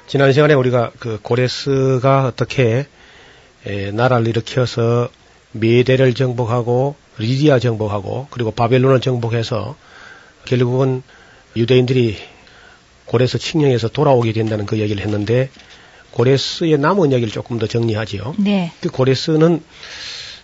지난 0.06 0.32
시간에 0.34 0.54
우리가 0.54 0.92
그 1.00 1.18
고레스가 1.24 2.28
어떻게 2.28 2.86
에, 3.66 3.92
나라를 3.92 4.28
일으켜서 4.28 5.10
메대를 5.54 6.14
정복하고 6.14 6.94
리디아 7.18 7.58
정복하고 7.58 8.28
그리고 8.30 8.52
바벨론을 8.52 9.02
정복해서 9.02 9.76
결국은 10.46 11.02
유대인들이 11.56 12.18
고레스 13.12 13.40
칙령에서 13.40 13.90
돌아오게 13.90 14.32
된다는 14.32 14.66
그 14.66 14.80
얘기를 14.80 15.04
했는데 15.04 15.50
고레스의 16.12 16.78
남은 16.78 17.12
얘기를 17.12 17.30
조금 17.30 17.60
더 17.60 17.68
정리하지요. 17.68 18.36
네. 18.38 18.72
그 18.80 18.90
고레스는 18.90 19.62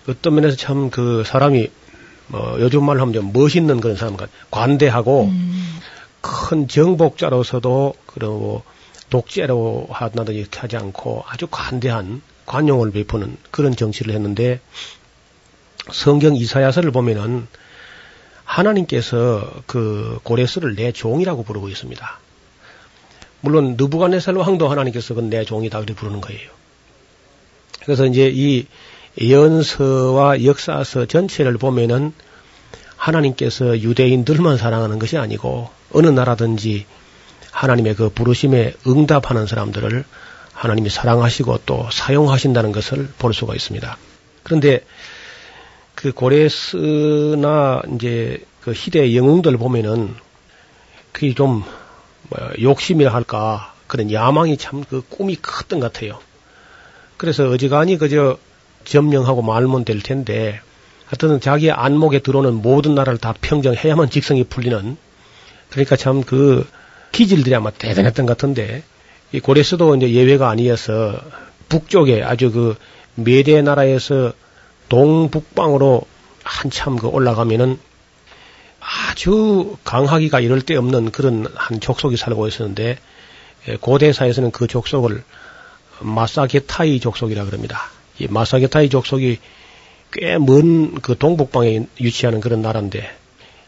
어떤 0.09 0.35
면에서 0.35 0.57
참 0.57 0.89
그 0.89 1.23
사람이 1.25 1.69
뭐 2.27 2.57
요즘 2.59 2.83
말로 2.83 2.99
하면 3.01 3.13
좀 3.13 3.31
멋있는 3.31 3.79
그런 3.79 3.95
사람 3.95 4.17
같 4.17 4.29
관대하고 4.51 5.25
음, 5.27 5.79
큰 6.19 6.67
정복자로서도 6.67 7.93
그리고 8.05 8.37
뭐 8.37 8.63
독재로 9.09 9.87
이렇게 10.27 10.59
하지 10.59 10.75
않고 10.75 11.23
아주 11.25 11.47
관대한 11.49 12.21
관용을 12.45 12.91
베푸는 12.91 13.37
그런 13.49 13.77
정치를 13.77 14.13
했는데 14.13 14.59
성경 15.93 16.35
이사야서를 16.35 16.91
보면은 16.91 17.47
하나님께서 18.43 19.49
그 19.67 20.19
고레스를 20.23 20.75
내 20.75 20.91
종이라고 20.91 21.43
부르고 21.43 21.69
있습니다. 21.69 22.26
물론 23.47 23.75
느부갓네살 23.77 24.35
왕도 24.35 24.67
하나님께서 24.67 25.13
그건 25.13 25.29
내 25.29 25.45
종이다 25.45 25.79
그렇게 25.79 25.93
부르는 25.93 26.19
거예요. 26.19 26.49
그래서 27.85 28.05
이제 28.05 28.29
이 28.33 28.65
예언서와 29.21 30.43
역사서 30.43 31.05
전체를 31.05 31.57
보면은 31.57 32.11
하나님께서 32.97 33.79
유대인들만 33.79 34.57
사랑하는 34.57 34.99
것이 34.99 35.17
아니고 35.17 35.69
어느 35.93 36.07
나라든지 36.07 36.85
하나님의 37.51 37.95
그 37.95 38.09
부르심에 38.09 38.73
응답하는 38.85 39.47
사람들을 39.47 40.03
하나님이 40.51 40.89
사랑하시고 40.89 41.59
또 41.65 41.87
사용하신다는 41.89 42.73
것을 42.73 43.07
볼 43.17 43.33
수가 43.33 43.55
있습니다. 43.55 43.97
그런데 44.43 44.81
그 45.95 46.11
고레스나 46.11 47.81
이제 47.95 48.43
그 48.59 48.73
희대의 48.73 49.15
영웅들 49.15 49.55
보면은 49.57 50.15
그게 51.13 51.33
좀뭐 51.33 51.86
욕심이라 52.61 53.13
할까 53.13 53.73
그런 53.87 54.11
야망이 54.11 54.57
참 54.57 54.83
그 54.83 55.01
꿈이 55.07 55.35
컸던 55.35 55.79
것 55.79 55.91
같아요. 55.93 56.19
그래서 57.17 57.49
어지간히 57.49 57.97
그저 57.97 58.37
점령하고 58.85 59.41
말면 59.41 59.85
될 59.85 60.01
텐데 60.01 60.59
하여튼 61.05 61.39
자기 61.39 61.71
안목에 61.71 62.19
들어오는 62.19 62.53
모든 62.55 62.95
나라를 62.95 63.17
다 63.17 63.33
평정해야만 63.39 64.09
직성이 64.09 64.43
풀리는 64.43 64.97
그러니까 65.69 65.95
참 65.95 66.21
그 66.23 66.67
기질들이 67.11 67.55
아마 67.55 67.71
대단했던 67.71 68.25
것 68.25 68.37
같은데 68.37 68.83
이 69.31 69.39
고레스도 69.39 69.95
이제 69.95 70.11
예외가 70.11 70.49
아니어서 70.49 71.19
북쪽에 71.69 72.23
아주 72.23 72.51
그 72.51 72.75
메대 73.15 73.61
나라에서 73.61 74.33
동북방으로 74.89 76.03
한참 76.43 76.97
그 76.97 77.07
올라가면은 77.07 77.79
아주 79.17 79.77
강하기가 79.83 80.41
이럴 80.41 80.61
데 80.61 80.75
없는 80.75 81.09
그런 81.09 81.47
한 81.55 81.79
족속이 81.79 82.17
살고 82.17 82.47
있었는데 82.47 82.99
에, 83.67 83.75
고대사에서는 83.77 84.51
그 84.51 84.67
족속을 84.67 85.23
마사게타이 86.01 86.99
족속이라 86.99 87.45
그럽니다. 87.45 87.81
이 88.19 88.27
마사게타이 88.29 88.89
족속이 88.89 89.39
꽤 90.11 90.35
먼 90.37 91.01
그 91.01 91.17
동북방에 91.17 91.87
위치하는 91.99 92.39
그런 92.41 92.61
나라인데 92.61 93.09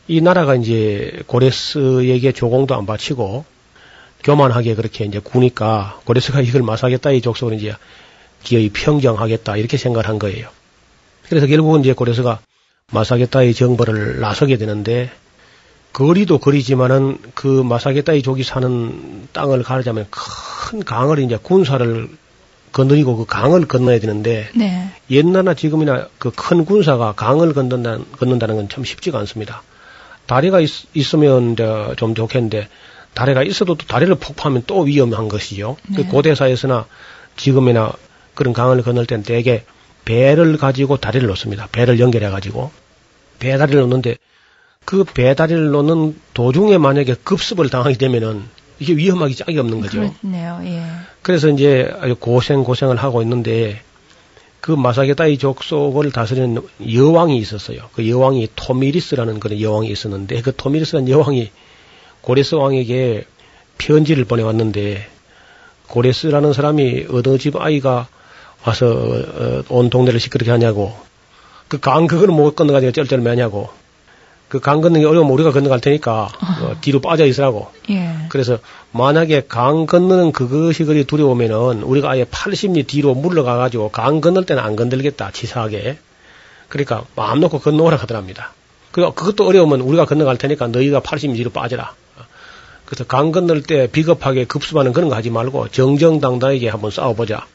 이 0.08 0.22
나라가 0.22 0.54
이제 0.54 1.24
고레스에게 1.26 2.32
조공도 2.32 2.76
안 2.76 2.86
바치고 2.86 3.44
교만하게 4.24 4.76
그렇게 4.76 5.04
이제 5.06 5.18
구니까 5.18 6.00
고레스가 6.06 6.42
이걸 6.42 6.62
마사게타이 6.62 7.22
족속을 7.22 7.56
이제 7.56 7.74
기어이 8.44 8.70
평정하겠다 8.70 9.58
이렇게 9.58 9.78
생각을 9.78 10.08
한 10.08 10.20
거예요. 10.20 10.48
그래서 11.28 11.48
결국은 11.48 11.80
이제 11.80 11.94
고레스가 11.94 12.40
마사게타이 12.92 13.56
정벌을 13.56 14.20
나서게 14.20 14.58
되는데 14.58 15.10
거리도 15.94 16.38
거리지만은 16.40 17.18
그 17.34 17.48
마사게타이 17.48 18.22
족이 18.22 18.44
사는 18.44 19.28
땅을 19.34 19.64
가르자면 19.64 20.08
큰 20.10 20.84
강을 20.84 21.20
이제 21.20 21.38
군사를 21.42 22.10
건너리고 22.72 23.18
그 23.18 23.26
강을 23.26 23.68
건너야 23.68 24.00
되는데 24.00 24.50
네. 24.56 24.90
옛날이나 25.10 25.56
지금이나 25.56 26.08
그 26.20 26.32
큰 26.32 26.66
군사가 26.66 27.14
강을 27.14 27.54
건넌다는, 27.54 28.06
건넌다는 28.20 28.56
건 28.56 28.70
참 28.70 28.84
쉽지가 28.84 29.18
않습니다. 29.20 29.64
다리가 30.28 30.60
있, 30.60 30.70
있으면 30.94 31.54
이제 31.54 31.64
좀 31.98 32.14
좋겠는데 32.14 32.70
다리가 33.16 33.42
있어도 33.44 33.74
또 33.76 33.88
다리를 33.88 34.14
폭파하면 34.16 34.64
또 34.68 34.82
위험한 34.82 35.28
것이죠. 35.28 35.78
그 35.96 36.02
네. 36.02 36.08
고대사에서나 36.08 36.86
지금이나 37.36 37.92
그런 38.36 38.54
강을 38.54 38.84
건널 38.84 39.08
땐 39.08 39.24
대개 39.24 39.64
배를 40.06 40.58
가지고 40.58 40.98
다리를 40.98 41.28
놓습니다. 41.28 41.68
배를 41.72 42.00
연결해 42.00 42.30
가지고 42.30 42.70
배다리를 43.40 43.82
놓는데 43.82 44.18
그 44.90 45.04
배다리를 45.04 45.70
놓는 45.70 46.20
도중에 46.34 46.80
만약에 46.80 47.14
급습을 47.24 47.70
당하게 47.70 47.96
되면은 47.98 48.42
이게 48.80 48.96
위험하기 48.96 49.36
짝이 49.36 49.60
없는 49.60 49.82
거죠. 49.82 50.00
그렇네요. 50.00 50.62
예. 50.64 50.82
그래서 51.22 51.48
이제 51.50 51.94
아주 52.02 52.16
고생 52.16 52.64
고생을 52.64 52.96
하고 52.98 53.22
있는데 53.22 53.82
그 54.60 54.72
마사게다이 54.72 55.38
족속을 55.38 56.12
다스리는 56.12 56.60
여왕이 56.92 57.38
있었어요. 57.38 57.82
그 57.94 58.10
여왕이 58.10 58.48
토미리스라는 58.56 59.40
그런 59.40 59.62
여왕이 59.62 59.92
있었는데 59.92 60.42
그 60.42 60.56
토미리스라는 60.56 61.08
여왕이 61.08 61.52
고레스 62.22 62.56
왕에게 62.56 63.26
편지를 63.78 64.26
보내왔는데 64.26 65.08
고레스라는 65.88 66.52
사람이 66.52 67.06
어느 67.12 67.38
집 67.38 67.58
아이가 67.58 68.08
와서 68.66 68.88
어, 68.88 69.64
온 69.70 69.92
동네를 69.92 70.20
시끄럽게 70.20 70.50
하냐고 70.50 70.96
그 71.68 71.78
강 71.78 72.08
그걸 72.08 72.30
못 72.30 72.56
건너가지고 72.56 72.92
쩔쩔매냐고 72.92 73.70
그강 74.50 74.82
건너기 74.82 75.06
어려우면 75.06 75.32
우리가 75.32 75.52
건너갈 75.52 75.80
테니까 75.80 76.30
어, 76.62 76.76
뒤로 76.82 77.00
빠져 77.00 77.26
있으라고 77.26 77.72
예. 77.92 78.16
그래서 78.30 78.58
만약에 78.92 79.44
강 79.48 79.86
건너는 79.86 80.32
그것이 80.32 80.84
그리 80.84 81.06
두려우면은 81.06 81.84
우리가 81.84 82.10
아예 82.10 82.26
80리 82.26 82.88
뒤로 82.88 83.14
물러가가지고 83.14 83.92
강 83.92 84.22
건널 84.22 84.46
때는 84.46 84.62
안 84.62 84.76
건들겠다 84.76 85.32
치사하게 85.32 86.00
그러니까 86.68 87.06
마음 87.16 87.40
놓고 87.40 87.60
건너오라 87.60 87.98
하더랍니다. 87.98 88.54
그 88.92 89.02
그것도 89.14 89.48
어려우면 89.48 89.82
우리가 89.82 90.06
건너갈 90.06 90.38
테니까 90.38 90.68
너희가 90.68 91.02
80미 91.02 91.36
뒤로 91.36 91.52
빠져라. 91.52 91.94
그래서 92.86 93.04
강 93.04 93.32
건널 93.32 93.62
때 93.62 93.86
비겁하게 93.86 94.46
급습하는 94.46 94.94
그런 94.94 95.10
거 95.10 95.16
하지 95.16 95.30
말고 95.30 95.68
정정당당하게 95.68 96.70
한번 96.70 96.90
싸워보자. 96.90 97.46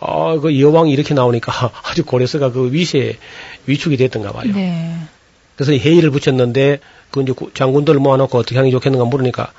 아, 0.00 0.38
그 0.40 0.58
여왕이 0.58 0.90
이렇게 0.90 1.12
나오니까 1.12 1.70
아주 1.84 2.04
고려서가 2.04 2.50
그 2.50 2.72
위세 2.72 3.18
위축이 3.66 3.98
됐던가 3.98 4.32
봐요. 4.32 4.52
네. 4.54 4.96
그래서 5.56 5.72
회의를 5.72 6.10
붙였는데 6.10 6.80
그 7.10 7.22
이제 7.22 7.32
장군들을 7.54 8.00
모아놓고 8.00 8.38
어떻게 8.38 8.56
하는 8.56 8.70
게 8.70 8.72
좋겠는가 8.72 9.04
물으니까 9.04 9.52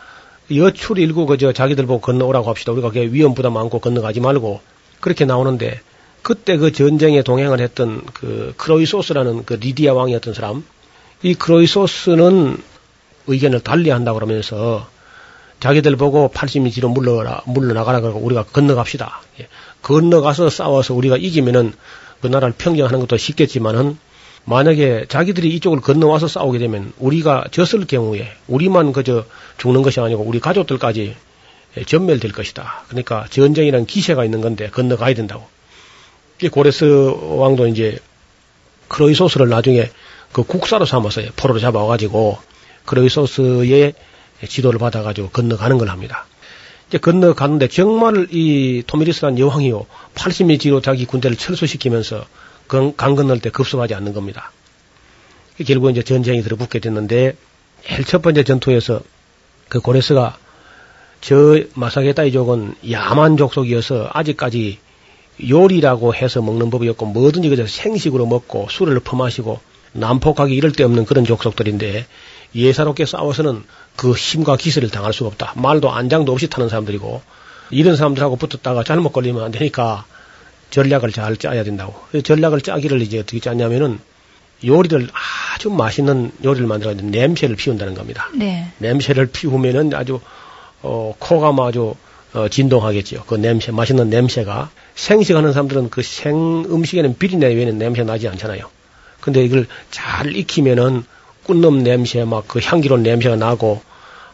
여출 0.56 1.00
일구 1.00 1.26
그저 1.26 1.54
자기들 1.54 1.86
보고 1.86 2.02
건너오라고 2.02 2.50
합시다. 2.50 2.72
우리가 2.74 2.91
그 2.91 3.00
위험 3.00 3.34
부담 3.34 3.58
안고 3.58 3.80
건너가지 3.80 4.20
말고 4.20 4.62
그렇게 5.00 5.26
나오는데 5.26 5.80
그때 6.22 6.58
그 6.58 6.72
전쟁에 6.72 7.22
동행을 7.22 7.60
했던 7.60 8.04
그 8.14 8.54
크로이소스라는 8.58 9.46
그 9.46 9.54
리디아 9.56 9.93
왕이었던 9.93 10.34
사람 10.34 10.64
이 11.24 11.34
크로이소스는 11.34 12.58
의견을 13.28 13.62
달리 13.62 13.89
한다고 13.89 14.20
그러면서 14.20 14.88
자기들 15.60 15.96
보고 15.96 16.30
80미 16.34 16.74
뒤로 16.74 16.89
물러라, 16.89 17.41
물러나가라 17.46 18.02
그러고 18.02 18.20
우리가 18.20 18.43
건너갑시다. 18.43 19.22
예. 19.39 19.48
건너가서 19.82 20.50
싸워서 20.50 20.93
우리가 20.93 21.18
이기면은 21.18 21.74
그 22.22 22.28
나라를 22.28 22.54
평정하는 22.58 23.00
것도 23.00 23.18
쉽겠지만은 23.18 23.98
만약에 24.46 25.06
자기들이 25.10 25.50
이쪽을 25.56 25.82
건너와서 25.82 26.28
싸우게 26.28 26.60
되면 26.60 26.93
우리가 27.00 27.46
졌을 27.52 27.86
경우에 27.86 28.32
우리만 28.48 28.93
그저 28.93 29.26
죽는 29.58 29.82
것이 29.82 30.00
아니고 30.00 30.24
우리 30.24 30.39
가족들까지 30.39 31.16
전멸될 31.88 32.32
것이다. 32.32 32.86
그러니까 32.88 33.26
전쟁이란 33.30 33.86
기세가 33.86 34.24
있는 34.24 34.41
건데 34.41 34.70
건너가야 34.70 35.14
된다고. 35.14 35.48
고레스 36.52 36.86
왕도 37.38 37.68
이제 37.68 37.98
크로이소스를 38.88 39.50
나중에 39.50 39.89
그 40.32 40.43
국사로 40.43 40.86
삼아서 40.86 41.22
포로로 41.36 41.60
잡아와가지고 41.60 42.38
크로이소스의 42.86 43.93
지도를 44.48 44.80
받아가지고 44.80 45.30
건너가는 45.30 45.78
걸 45.78 45.89
합니다. 45.89 46.28
이제 46.88 47.00
건너가는데 47.00 47.68
정말 47.68 48.28
이 48.32 48.84
토미리스란 48.86 49.39
여왕이요 49.39 49.86
80일 50.14 50.60
뒤로 50.60 50.82
자기 50.82 51.06
군대를 51.06 51.36
철수시키면서 51.36 52.26
강 52.68 52.93
건널 52.95 53.39
때 53.39 53.49
급습하지 53.49 53.93
않는 53.95 54.13
겁니다. 54.13 54.51
결국 55.66 55.89
이제 55.89 56.03
전쟁이 56.03 56.41
들어붙게 56.41 56.80
됐는데 56.80 57.36
제일 57.84 58.03
첫 58.03 58.22
번째 58.22 58.43
전투에서 58.43 59.01
그 59.70 59.80
고레스가 59.80 60.38
저 61.22 61.59
마사게타 61.76 62.24
이족은 62.26 62.76
야만 62.91 63.38
족속이어서 63.38 64.09
아직까지 64.13 64.80
요리라고 65.49 66.13
해서 66.13 66.41
먹는 66.41 66.70
법이었고 66.70 67.05
뭐든지 67.07 67.49
그저 67.49 67.68
생식으로 67.68 68.26
먹고 68.26 68.68
술을 68.70 68.99
퍼마시고 68.99 69.59
난폭하게 69.93 70.53
이럴 70.53 70.72
데 70.72 70.84
없는 70.84 71.05
그런 71.05 71.26
족속들인데 71.26 72.05
예사롭게 72.53 73.05
싸워서는 73.05 73.63
그 73.95 74.13
힘과 74.13 74.55
기세를 74.55 74.89
당할 74.89 75.13
수가 75.13 75.28
없다. 75.28 75.53
말도 75.55 75.91
안장도 75.91 76.32
없이 76.32 76.49
타는 76.49 76.70
사람들이고 76.70 77.22
이런 77.72 77.95
사람들하고 77.95 78.36
붙었다가 78.36 78.84
잘못 78.84 79.11
걸리면 79.11 79.43
안 79.43 79.51
되니까 79.51 80.05
전략을 80.70 81.11
잘 81.11 81.38
짜야 81.38 81.63
된다고. 81.63 81.93
전략을 82.22 82.61
짜기를 82.61 83.01
이제 83.01 83.20
어떻게 83.20 83.39
짰냐면은 83.39 83.99
요리를 84.66 85.09
아주 85.53 85.70
맛있는 85.70 86.32
요리를 86.43 86.66
만들어가지고 86.68 87.09
냄새를 87.09 87.55
피운다는 87.55 87.93
겁니다. 87.93 88.30
네. 88.34 88.68
냄새를 88.80 89.28
피우면은 89.28 89.93
아주 89.93 90.20
어 90.82 91.13
코가 91.20 91.51
뭐 91.51 91.68
아주 91.68 91.95
어, 92.34 92.49
진동하겠죠. 92.49 93.24
그 93.26 93.36
냄새, 93.36 93.72
맛있는 93.72 94.09
냄새가 94.09 94.70
생식하는 94.95 95.53
사람들은 95.53 95.89
그 95.89 96.01
생 96.03 96.66
음식에는 96.66 97.18
비린내 97.18 97.47
외에는 97.47 97.78
냄새 97.78 98.03
나지 98.03 98.28
않잖아요. 98.28 98.70
근데 99.22 99.43
이걸 99.43 99.68
잘 99.91 100.36
익히면은 100.36 101.03
꿀놈 101.43 101.84
냄새 101.84 102.24
막 102.26 102.45
그 102.47 102.59
향기로운 102.61 103.03
냄새가 103.03 103.36
나고 103.38 103.82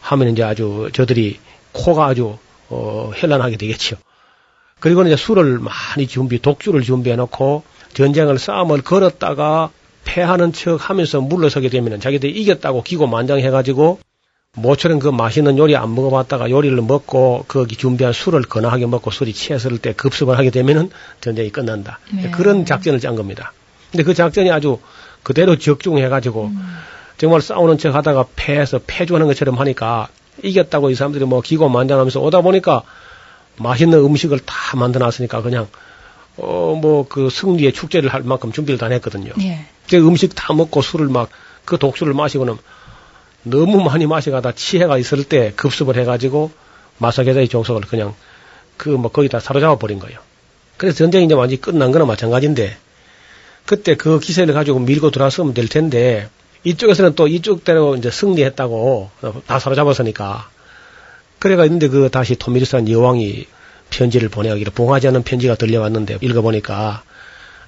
하면 0.00 0.30
이제 0.30 0.42
아주 0.42 0.88
저들이 0.92 1.38
코가 1.72 2.06
아주 2.06 2.38
어 2.68 3.12
현란하게 3.14 3.56
되겠죠. 3.56 3.96
그리고 4.82 5.04
이제 5.04 5.14
술을 5.14 5.60
많이 5.60 6.08
준비, 6.08 6.42
독주를 6.42 6.82
준비해 6.82 7.14
놓고 7.14 7.62
전쟁을 7.94 8.40
싸움을 8.40 8.82
걸었다가 8.82 9.70
패하는 10.04 10.52
척 10.52 10.90
하면서 10.90 11.20
물러서게 11.20 11.68
되면 11.68 12.00
자기들이 12.00 12.32
이겼다고 12.32 12.82
기고만장해 12.82 13.48
가지고 13.50 14.00
모처럼 14.56 14.98
그 14.98 15.06
맛있는 15.06 15.56
요리 15.56 15.76
안 15.76 15.94
먹어봤다가 15.94 16.50
요리를 16.50 16.76
먹고 16.82 17.44
거기 17.46 17.76
준비한 17.76 18.12
술을 18.12 18.42
거나하게 18.42 18.86
먹고 18.86 19.12
술이 19.12 19.32
취했을 19.32 19.78
때 19.78 19.92
급습을 19.92 20.36
하게 20.36 20.50
되면은 20.50 20.90
전쟁이 21.20 21.50
끝난다. 21.50 22.00
네. 22.12 22.30
그런 22.32 22.64
작전을 22.64 22.98
짠 22.98 23.14
겁니다. 23.14 23.52
근데 23.92 24.02
그 24.02 24.14
작전이 24.14 24.50
아주 24.50 24.80
그대로 25.22 25.56
적중해가지고 25.56 26.46
음. 26.46 26.76
정말 27.18 27.40
싸우는 27.40 27.78
척 27.78 27.94
하다가 27.94 28.24
패해서 28.34 28.80
패주하는 28.84 29.28
것처럼 29.28 29.60
하니까 29.60 30.08
이겼다고 30.42 30.90
이 30.90 30.96
사람들이 30.96 31.24
뭐 31.24 31.40
기고만장하면서 31.40 32.18
오다 32.18 32.40
보니까 32.40 32.82
맛있는 33.62 33.98
음식을 33.98 34.40
다 34.40 34.76
만들어놨으니까 34.76 35.42
그냥 35.42 35.68
어 36.36 36.74
뭐 36.76 37.04
그 37.08 37.28
승리의 37.30 37.72
축제를 37.72 38.12
할 38.12 38.22
만큼 38.22 38.52
준비를 38.52 38.78
다 38.78 38.86
했거든요. 38.86 39.32
예. 39.40 39.66
그 39.88 39.96
음식 39.96 40.34
다 40.34 40.52
먹고 40.54 40.82
술을 40.82 41.08
막 41.08 41.28
그 41.64 41.78
독주를 41.78 42.12
마시고는 42.12 42.56
너무 43.44 43.82
많이 43.84 44.06
마시가다 44.06 44.52
치해가 44.52 44.98
있을 44.98 45.22
때 45.24 45.52
급습을 45.54 45.96
해가지고 45.96 46.50
마사게다의 46.98 47.48
족속을 47.48 47.82
그냥 47.82 48.14
그 48.76 48.90
뭐 48.90 49.10
거기다 49.12 49.38
사로잡아 49.40 49.76
버린 49.76 49.98
거예요. 50.00 50.18
그래서 50.76 50.96
전쟁이 50.98 51.26
이제 51.26 51.34
완전히 51.34 51.60
끝난 51.60 51.92
거나 51.92 52.04
마찬가지인데 52.04 52.76
그때 53.66 53.94
그 53.94 54.18
기세를 54.18 54.54
가지고 54.54 54.80
밀고 54.80 55.10
들어왔으면 55.12 55.54
될 55.54 55.68
텐데 55.68 56.28
이쪽에서는 56.64 57.14
또 57.14 57.28
이쪽대로 57.28 57.94
이제 57.96 58.10
승리했다고 58.10 59.10
다 59.46 59.58
사로잡았으니까 59.60 60.48
그래가 61.42 61.64
있는데 61.64 61.88
그 61.88 62.08
다시 62.08 62.36
토미르산 62.36 62.88
여왕이 62.88 63.46
편지를 63.90 64.28
보내기를 64.28 64.72
봉하지 64.72 65.08
않은 65.08 65.24
편지가 65.24 65.56
들려왔는데 65.56 66.18
읽어보니까 66.20 67.02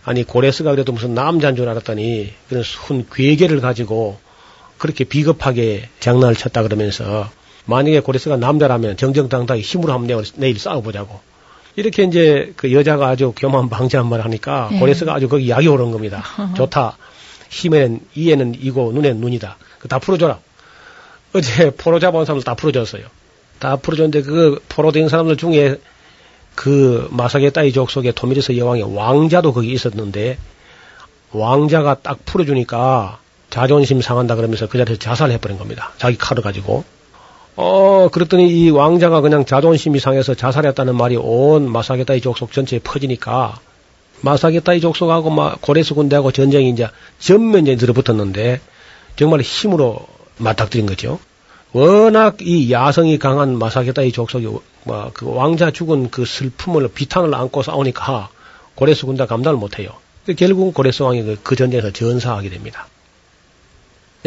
아니 0.04 0.22
고레스가 0.22 0.70
그래도 0.70 0.92
무슨 0.92 1.12
남자인 1.12 1.56
줄 1.56 1.68
알았더니 1.68 2.32
그런 2.48 2.62
순 2.62 3.04
괴계를 3.12 3.60
가지고 3.60 4.16
그렇게 4.78 5.02
비겁하게 5.02 5.88
장난을 5.98 6.36
쳤다 6.36 6.62
그러면서 6.62 7.28
만약에 7.64 7.98
고레스가 7.98 8.36
남자라면 8.36 8.96
정정당당히 8.96 9.62
힘으로 9.62 9.92
한번 9.92 10.24
내일, 10.36 10.56
싸워보자고 10.56 11.18
이렇게 11.74 12.04
이제 12.04 12.52
그 12.54 12.72
여자가 12.72 13.08
아주 13.08 13.32
교만방지한 13.36 14.08
말 14.08 14.20
하니까 14.20 14.68
네. 14.70 14.78
고레스가 14.78 15.16
아주 15.16 15.28
거기 15.28 15.50
약이 15.50 15.66
오른 15.66 15.90
겁니다. 15.90 16.22
좋다. 16.56 16.96
힘에는 17.50 18.02
이에는 18.14 18.54
이고 18.60 18.92
눈에는 18.92 19.20
눈이다. 19.20 19.56
그다 19.80 19.98
풀어줘라. 19.98 20.38
어제 21.32 21.70
포로 21.70 21.98
잡아온 21.98 22.24
사람들 22.24 22.44
다 22.44 22.54
풀어줬어요. 22.54 23.23
다 23.58 23.76
풀어줬는데 23.76 24.22
그 24.22 24.60
포로 24.68 24.92
된 24.92 25.08
사람들 25.08 25.36
중에 25.36 25.76
그 26.54 27.08
마사게타이 27.10 27.72
족속의 27.72 28.12
토미리스 28.14 28.56
여왕의 28.56 28.94
왕자도 28.94 29.52
거기 29.52 29.72
있었는데 29.72 30.38
왕자가 31.32 31.96
딱 32.02 32.24
풀어주니까 32.24 33.18
자존심 33.50 34.00
상한다 34.00 34.36
그러면서 34.36 34.68
그 34.68 34.78
자리에서 34.78 34.98
자살해버린 34.98 35.58
겁니다. 35.58 35.92
자기 35.98 36.16
칼을 36.16 36.42
가지고. 36.42 36.84
어, 37.56 38.08
그랬더니 38.10 38.48
이 38.48 38.70
왕자가 38.70 39.20
그냥 39.20 39.44
자존심이 39.44 40.00
상해서 40.00 40.34
자살했다는 40.34 40.96
말이 40.96 41.16
온 41.16 41.70
마사게타이 41.70 42.20
족속 42.20 42.52
전체에 42.52 42.80
퍼지니까 42.80 43.60
마사게타이 44.22 44.80
족속하고 44.80 45.30
막 45.30 45.60
고레스 45.60 45.94
군대하고 45.94 46.32
전쟁이 46.32 46.70
이제 46.70 46.88
전면전에 47.20 47.76
들어붙었는데 47.76 48.60
정말 49.16 49.40
힘으로 49.42 50.06
맞닥뜨린 50.38 50.86
거죠. 50.86 51.20
워낙 51.74 52.36
이 52.40 52.70
야성이 52.70 53.18
강한 53.18 53.58
마사게타이 53.58 54.12
족속이 54.12 54.46
뭐그 54.84 55.26
왕자 55.26 55.72
죽은 55.72 56.08
그 56.08 56.24
슬픔을 56.24 56.86
비탄을 56.86 57.34
안고 57.34 57.64
싸우니까 57.64 58.28
고레스 58.76 59.06
군대 59.06 59.26
감당을 59.26 59.58
못해요. 59.58 59.90
결국 60.38 60.72
고레스 60.72 61.02
왕이 61.02 61.24
그, 61.24 61.40
그 61.42 61.56
전쟁에서 61.56 61.90
전사하게 61.90 62.50
됩니다. 62.50 62.86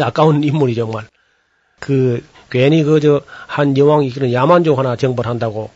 아까운 0.01 0.43
인물이 0.43 0.75
정말 0.75 1.07
그 1.79 2.21
괜히 2.49 2.83
그저 2.83 3.21
한 3.47 3.77
여왕이 3.77 4.11
그런 4.11 4.33
야만족 4.33 4.77
하나 4.77 4.97
정벌한다고 4.97 5.69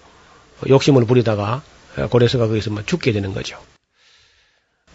욕심을 0.68 1.06
부리다가 1.06 1.62
고레스가 2.10 2.48
거기서 2.48 2.72
뭐 2.72 2.84
죽게 2.86 3.14
되는 3.14 3.34
거죠. 3.34 3.58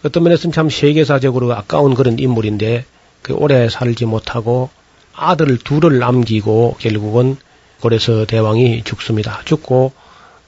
어떤 0.05 0.21
면에서는 0.21 0.53
참 0.53 0.69
세계사적으로 0.69 1.51
아까운 1.53 1.95
그런 1.95 2.19
인물인데 2.19 2.85
그 3.23 3.33
오래 3.33 3.67
살지 3.67 4.05
못하고 4.05 4.69
아들 5.17 5.57
둘을 5.57 5.99
남기고 5.99 6.77
결국은 6.79 7.37
고레스 7.81 8.25
대왕이 8.27 8.83
죽습니다. 8.83 9.41
죽고 9.45 9.91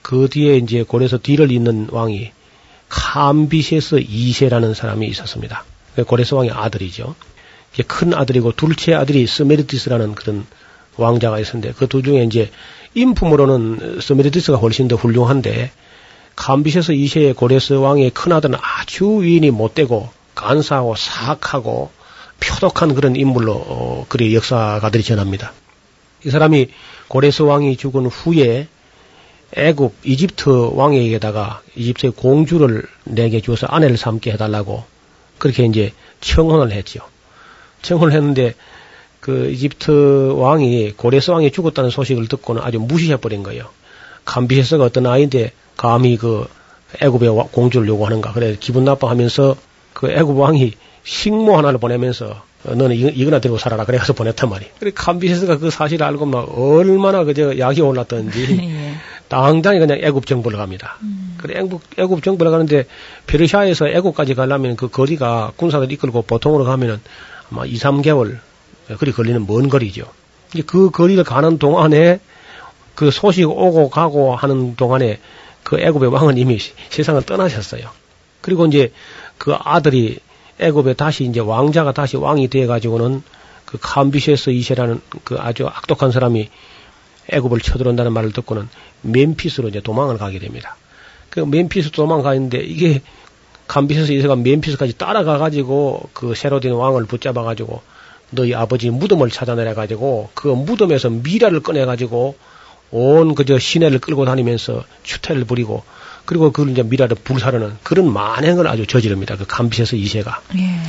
그 0.02 0.30
뒤에 0.32 0.58
이제 0.58 0.84
고레스 0.84 1.20
뒤를 1.22 1.52
잇는 1.52 1.88
왕이 1.92 2.32
캄비세스 2.88 3.98
2세라는 3.98 4.74
사람이 4.74 5.08
있었습니다. 5.08 5.66
그 5.96 6.04
고레스 6.06 6.36
왕의 6.36 6.52
아들이죠. 6.52 7.16
큰 7.88 8.14
아들이고 8.14 8.54
둘째 8.54 8.94
아들이 8.94 9.28
스메르티스라는 9.28 10.16
그런 10.16 10.46
왕자가 10.98 11.40
있었는데 11.40 11.74
그 11.74 11.88
둘 11.88 12.04
중에 12.04 12.24
이제 12.24 12.52
인품으로는 12.94 14.00
스메르티스가 14.02 14.58
훨씬 14.58 14.88
더 14.88 14.96
훌륭한데 14.96 15.72
캄비세스 16.36 16.94
2세의 16.94 17.36
고레스 17.36 17.74
왕의 17.74 18.12
큰 18.12 18.32
아들은 18.32 18.56
아주 18.62 19.22
위인이 19.22 19.52
못되고 19.52 20.10
간사하고 20.36 20.96
사악하고 20.96 21.92
표독한 22.40 22.96
그런 22.96 23.16
인물로 23.16 23.54
어, 23.54 24.06
그리 24.10 24.36
역사가들이 24.36 25.04
전합니다. 25.04 25.54
이 26.26 26.30
사람이 26.30 26.70
고레스 27.08 27.44
왕이 27.44 27.78
죽은 27.78 28.08
후에 28.08 28.68
애굽 29.56 29.96
이집트 30.04 30.72
왕에게다가 30.74 31.62
이집트의 31.76 32.14
공주를 32.16 32.84
내게 33.06 33.42
주어서 33.42 33.68
아내를 33.68 33.98
삼게 33.98 34.32
해달라고 34.32 34.84
그렇게 35.38 35.66
이제 35.66 35.94
청혼을 36.22 36.72
했죠. 36.72 37.02
청혼을 37.82 38.14
했는데 38.14 38.54
그 39.20 39.50
이집트 39.52 40.34
왕이 40.36 40.94
고레스 40.98 41.32
왕이 41.32 41.52
죽었다는 41.52 41.90
소식을 41.90 42.28
듣고는 42.28 42.62
아주 42.62 42.80
무시해 42.80 43.18
버린 43.18 43.44
거예요. 43.44 43.70
감비세스가 44.26 44.84
어떤 44.84 45.08
아이인데 45.08 45.52
감히 45.76 46.18
그 46.18 46.48
애굽의 47.02 47.30
공주를 47.52 47.88
요구하는가 47.88 48.34
그래 48.34 48.56
기분 48.60 48.84
나빠하면서 48.84 49.56
그 49.94 50.12
애굽 50.12 50.38
왕이 50.38 50.74
식모 51.04 51.58
하나를 51.58 51.80
보내면서 51.80 52.44
어, 52.66 52.76
너는 52.76 52.96
이 52.96 53.26
거나 53.26 53.40
들고 53.40 53.58
살아라 53.58 53.86
그래서 53.86 54.14
보냈단 54.14 54.50
말이에요. 54.50 54.72
그래 54.80 54.92
감비세스가 54.94 55.58
그 55.60 55.70
사실을 55.70 56.06
알고 56.06 56.26
막 56.26 56.58
얼마나 56.58 57.24
그저 57.24 57.58
약이 57.58 57.82
올랐던지 57.82 58.60
예. 58.62 58.94
당장에 59.30 59.80
그냥 59.80 60.00
애굽 60.02 60.26
정부를 60.26 60.58
갑니다. 60.58 60.98
음. 61.02 61.36
그래 61.38 61.60
애굽 61.60 61.82
애굽 61.98 62.24
정부를 62.24 62.52
가는데 62.52 62.86
페르시아에서 63.28 63.88
애굽까지 63.88 64.36
가려면 64.36 64.76
그 64.76 64.90
거리가 64.90 65.54
군사들 65.56 65.92
이끌고 65.92 66.24
보통으로 66.24 66.66
가면은 66.66 67.00
아마 67.52 67.66
2, 67.66 67.76
3개월 67.76 68.40
그리 68.98 69.12
걸리는 69.12 69.46
먼 69.48 69.70
거리죠. 69.70 70.06
이제 70.54 70.64
그 70.66 70.90
거리를 70.90 71.24
가는 71.24 71.58
동안에 71.60 72.20
그 72.96 73.12
소식 73.12 73.50
오고 73.50 73.90
가고 73.90 74.36
하는 74.36 74.76
동안에 74.76 75.20
그 75.64 75.80
애굽의 75.80 76.12
왕은 76.12 76.38
이미 76.38 76.58
세상을 76.90 77.22
떠나셨어요. 77.22 77.90
그리고 78.42 78.66
이제 78.66 78.92
그 79.38 79.54
아들이 79.54 80.20
애굽에 80.60 80.94
다시 80.94 81.24
이제 81.24 81.40
왕자가 81.40 81.94
다시 81.94 82.18
왕이 82.18 82.50
돼 82.50 82.66
가지고는 82.66 83.24
그 83.66 83.78
캄비셰스 83.80 84.50
이세라는 84.52 85.02
그 85.24 85.38
아주 85.40 85.68
악독한 85.68 86.12
사람이 86.12 86.50
애굽을 87.30 87.62
쳐들어온다는 87.62 88.14
말을 88.14 88.32
듣고는 88.34 88.68
멤피스로 89.02 89.70
이제 89.70 89.80
도망을 89.80 90.18
가게 90.18 90.40
됩니다. 90.40 90.76
그 91.30 91.42
멤피스 91.42 91.92
도망가는데 91.92 92.60
이게 92.60 93.02
캄비셰스 93.68 94.12
이세가 94.14 94.36
멤피스까지 94.36 94.98
따라가 94.98 95.38
가지고 95.38 96.10
그된 96.14 96.72
왕을 96.72 97.06
붙잡아 97.06 97.44
가지고 97.44 97.82
너희 98.32 98.54
아버지 98.54 98.90
무덤을 98.90 99.30
찾아내려 99.30 99.76
가지고 99.76 100.30
그 100.34 100.48
무덤에서 100.48 101.10
미라를 101.10 101.62
꺼내 101.62 101.86
가지고 101.86 102.36
온 102.92 103.36
그저 103.36 103.60
시내를 103.60 104.00
끌고 104.00 104.26
다니면서 104.26 104.84
추태를 105.04 105.46
부리고 105.46 105.84
그리고 106.30 106.52
그걸 106.52 106.70
이제 106.70 106.84
미라를 106.84 107.18
불사르는 107.24 107.78
그런 107.82 108.14
만행을 108.14 108.68
아주 108.68 108.86
저지릅니다. 108.86 109.36
그 109.36 109.48
감비세서 109.48 109.96
이세가. 109.96 110.42
예. 110.60 110.80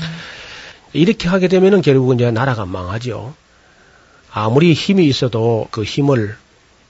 이렇게 0.93 1.29
하게 1.29 1.49
되면은 1.49 1.81
결국은 1.81 2.17
이제 2.17 2.31
나라가 2.31 2.67
망하죠. 2.67 3.33
아무리 4.31 4.75
힘이 4.75 5.07
있어도 5.07 5.67
그 5.71 5.83
힘을 5.83 6.37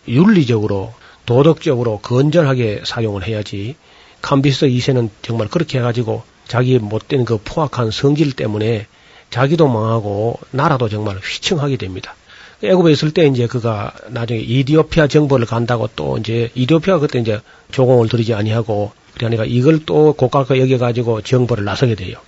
윤리적으로 0.09 0.93
도덕적으로 1.27 2.01
건전하게 2.01 2.83
사용을 2.85 3.25
해야지 3.25 3.77
감비스 4.21 4.65
이세는 4.65 5.11
정말 5.23 5.47
그렇게 5.47 5.79
해가지고 5.79 6.25
자기 6.49 6.81
못된 6.81 7.25
그 7.25 7.39
포악한 7.45 7.93
성질 7.93 8.33
때문에 8.33 8.89
자기도 9.31 9.69
망하고 9.69 10.41
나라도 10.51 10.89
정말 10.89 11.19
휘청하게 11.19 11.77
됩니다. 11.77 12.17
애굽에 12.63 12.93
있을 12.93 13.13
때 13.13 13.27
이제 13.27 13.47
그가 13.47 13.95
나중에 14.09 14.41
이디오피아 14.41 15.07
정벌을 15.07 15.47
간다고 15.47 15.89
또 15.97 16.19
이제 16.19 16.51
이디오피아 16.55 16.99
그때 16.99 17.19
이제 17.19 17.41
조공을 17.73 18.09
들이지 18.09 18.35
아니하고 18.35 18.93
그러니까 19.15 19.45
이걸 19.45 19.85
또 19.87 20.13
고가가 20.13 20.59
여겨가지고 20.59 21.23
정벌을 21.23 21.65
나서게 21.65 21.95
돼요. 21.95 22.19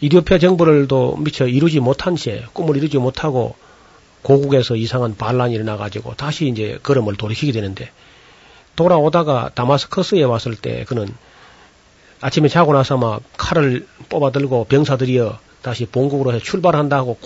이디오피아 0.00 0.38
정벌을또 0.38 1.16
미처 1.18 1.46
이루지 1.46 1.80
못한 1.80 2.16
채 2.16 2.44
꿈을 2.52 2.76
이루지 2.76 2.98
못하고 2.98 3.54
고국에서 4.22 4.76
이상한 4.76 5.16
반란이 5.16 5.54
일어나가지고 5.54 6.14
다시 6.14 6.48
이제 6.48 6.78
걸음을 6.82 7.16
돌이키게 7.16 7.52
되는데 7.52 7.90
돌아오다가 8.76 9.50
다마스커스에 9.54 10.22
왔을 10.22 10.54
때 10.54 10.84
그는 10.84 11.08
아침에 12.20 12.48
자고 12.48 12.72
나서 12.72 12.96
막 12.96 13.22
칼을 13.36 13.86
뽑아들고 14.08 14.64
병사들이여 14.64 15.38
다시 15.62 15.86
본국으로 15.86 16.32
해 16.34 16.38
출발한다고 16.38 17.18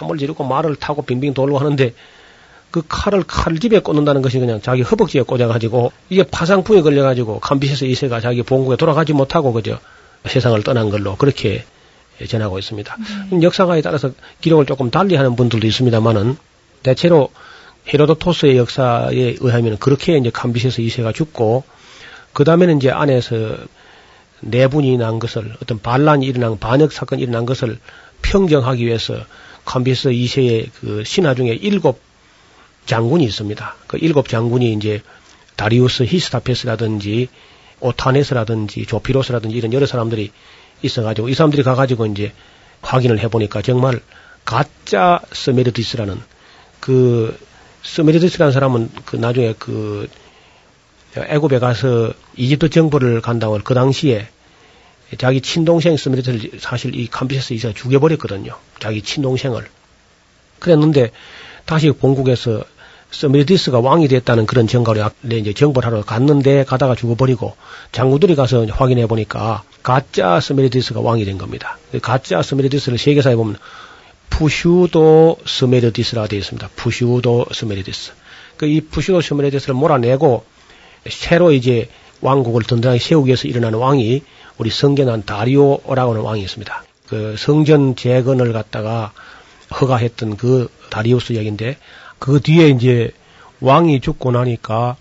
꽉을 0.00 0.18
지르고 0.18 0.44
말을 0.44 0.76
타고 0.76 1.02
빙빙 1.02 1.34
돌고 1.34 1.58
하는데 1.58 1.94
그 2.70 2.82
칼을 2.86 3.24
칼집에 3.24 3.80
꽂는다는 3.80 4.20
것이 4.20 4.38
그냥 4.38 4.60
자기 4.60 4.82
허벅지에 4.82 5.22
꽂아가지고 5.22 5.92
이게 6.10 6.22
파상풍에 6.22 6.82
걸려가지고 6.82 7.40
감비세스 7.40 7.84
이세가 7.86 8.20
자기 8.20 8.42
본국에 8.42 8.76
돌아가지 8.76 9.12
못하고 9.12 9.52
그저 9.52 9.78
세상을 10.26 10.62
떠난 10.62 10.90
걸로 10.90 11.16
그렇게 11.16 11.64
전하고 12.26 12.58
있습니다. 12.58 12.96
네. 13.30 13.42
역사가에 13.42 13.80
따라서 13.80 14.10
기록을 14.40 14.66
조금 14.66 14.90
달리하는 14.90 15.36
분들도 15.36 15.66
있습니다만은 15.66 16.36
대체로 16.82 17.30
헤로도토스의 17.92 18.58
역사에 18.58 19.36
의하면 19.40 19.78
그렇게 19.78 20.16
이제 20.18 20.30
감비세스 20.30 20.80
이세가 20.82 21.12
죽고 21.12 21.64
그 22.32 22.44
다음에는 22.44 22.76
이제 22.76 22.90
안에서 22.90 23.56
내분이 24.40 24.96
난 24.96 25.18
것을 25.18 25.54
어떤 25.62 25.80
반란이 25.80 26.26
일어난 26.26 26.58
반역 26.58 26.92
사건이 26.92 27.22
일어난 27.22 27.46
것을 27.46 27.78
평정하기 28.22 28.84
위해서 28.84 29.16
캄비스 29.64 30.10
2세의 30.10 30.70
그 30.80 31.04
신하 31.04 31.34
중에 31.34 31.50
일곱 31.54 32.00
장군이 32.86 33.24
있습니다. 33.24 33.76
그 33.86 33.98
일곱 34.00 34.28
장군이 34.28 34.72
이제 34.72 35.02
다리우스 35.56 36.04
히스타페스라든지 36.04 37.28
오타네스라든지 37.80 38.86
조피로스라든지 38.86 39.56
이런 39.56 39.72
여러 39.72 39.86
사람들이 39.86 40.32
있어가지고 40.82 41.28
이 41.28 41.34
사람들이 41.34 41.62
가가지고 41.62 42.06
이제 42.06 42.32
확인을 42.82 43.18
해보니까 43.20 43.62
정말 43.62 44.00
가짜 44.44 45.20
스메르디스라는 45.32 46.20
그 46.80 47.38
스메르디스라는 47.82 48.52
사람은 48.52 48.90
그 49.04 49.16
나중에 49.16 49.54
그 49.58 50.08
애굽에 51.28 51.58
가서 51.58 52.12
이집트 52.36 52.70
정벌을 52.70 53.20
간다고 53.20 53.58
그 53.62 53.74
당시에 53.74 54.28
자기 55.16 55.40
친동생 55.40 55.96
스미르트를 55.96 56.60
사실 56.60 56.94
이 56.94 57.06
캄비세스 57.08 57.54
2세가 57.54 57.74
죽여버렸거든요. 57.74 58.54
자기 58.78 59.02
친동생을. 59.02 59.66
그랬는데 60.58 61.10
다시 61.64 61.90
본국에서 61.90 62.64
스미르디스가 63.10 63.80
왕이 63.80 64.08
됐다는 64.08 64.44
그런 64.44 64.66
정가로 64.66 65.08
이제 65.30 65.54
정벌 65.54 65.86
하러 65.86 66.02
갔는데 66.02 66.64
가다가 66.64 66.94
죽어버리고 66.94 67.56
장군들이 67.92 68.34
가서 68.34 68.66
확인해 68.66 69.06
보니까 69.06 69.62
가짜 69.82 70.40
스미르디스가 70.40 71.00
왕이 71.00 71.24
된 71.24 71.38
겁니다. 71.38 71.78
가짜 72.02 72.42
스미르디스를 72.42 72.98
세계사에 72.98 73.34
보면 73.34 73.56
pseudo 74.28 75.38
스메르디스라 75.46 76.26
되어 76.26 76.38
있습니다. 76.38 76.68
pseudo 76.76 77.46
스메르디스. 77.52 78.12
그 78.58 78.66
이 78.66 78.80
pseudo 78.82 79.20
스메르디스를 79.22 79.74
몰아내고 79.74 80.44
새로 81.08 81.52
이제 81.52 81.88
왕국을 82.20 82.62
든든하게 82.62 82.98
세우기 82.98 83.28
위해서 83.28 83.48
일어나는 83.48 83.78
왕이 83.78 84.22
우리 84.58 84.70
성견한 84.70 85.24
다리오라고 85.24 86.12
하는 86.12 86.22
왕이 86.22 86.42
있습니다. 86.42 86.84
그 87.06 87.36
성전 87.38 87.96
재건을 87.96 88.52
갖다가 88.52 89.12
허가했던 89.80 90.36
그 90.36 90.70
다리우스 90.90 91.34
역인데 91.34 91.76
그 92.18 92.40
뒤에 92.40 92.68
이제 92.68 93.12
왕이 93.60 94.00
죽고 94.00 94.32
나니까 94.32 94.96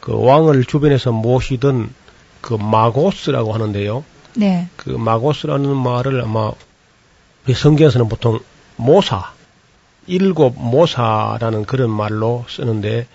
그 0.00 0.12
왕을 0.14 0.64
주변에서 0.64 1.12
모시던 1.12 1.92
그 2.40 2.54
마고스라고 2.54 3.52
하는데요. 3.52 4.04
네. 4.34 4.68
그 4.76 4.90
마고스라는 4.90 5.76
말을 5.76 6.22
아마 6.22 6.52
우리 7.44 7.54
성경에서는 7.54 8.08
보통 8.08 8.40
모사, 8.76 9.32
일곱 10.06 10.54
모사라는 10.56 11.64
그런 11.64 11.90
말로 11.90 12.44
쓰는데 12.48 13.06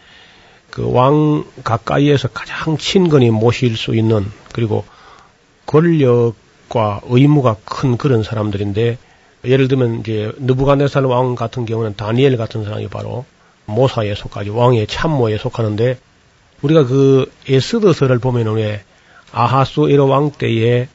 그 0.78 0.86
왕 0.86 1.44
가까이에서 1.64 2.28
가장 2.28 2.78
친근히 2.78 3.32
모실 3.32 3.76
수 3.76 3.96
있는 3.96 4.32
그리고 4.54 4.86
권력과 5.66 7.02
의무가 7.06 7.56
큰 7.66 7.98
그런 7.98 8.22
사람들인데 8.22 9.00
예를 9.46 9.68
들면 9.68 10.02
이제 10.02 10.32
느부갓네살 10.38 11.04
왕 11.06 11.34
같은 11.34 11.66
경우는 11.66 11.96
다니엘 11.96 12.38
같은 12.38 12.64
사람이 12.64 12.90
바로 12.90 13.26
모사에 13.66 14.14
속하지 14.14 14.52
왕의 14.52 14.86
참모에 14.86 15.40
속하는데 15.40 15.98
우리가 16.62 16.86
그 16.86 17.32
에스더서를 17.50 18.20
보면은 18.20 18.54
왜 18.54 18.84
아하수 19.32 19.90
에로 19.90 20.08
왕 20.08 20.30
때에 20.32 20.88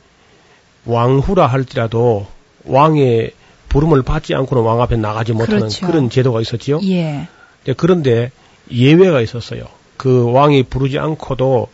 왕후라 0.85 1.49
할지라도 1.49 2.29
왕의 2.67 3.33
부름을 3.69 4.03
받지 4.03 4.35
않고는 4.35 4.63
왕 4.63 4.81
앞에 4.81 4.97
나가지 4.97 5.33
못하는 5.33 5.59
그렇죠. 5.61 5.87
그런 5.87 6.09
제도가 6.09 6.41
있었지요. 6.41 6.81
예. 6.85 7.27
그런데 7.77 8.31
예외가 8.73 9.21
있었어요. 9.21 9.65
그 9.97 10.31
왕이 10.33 10.65
부르지 10.65 10.99
않고도 10.99 11.69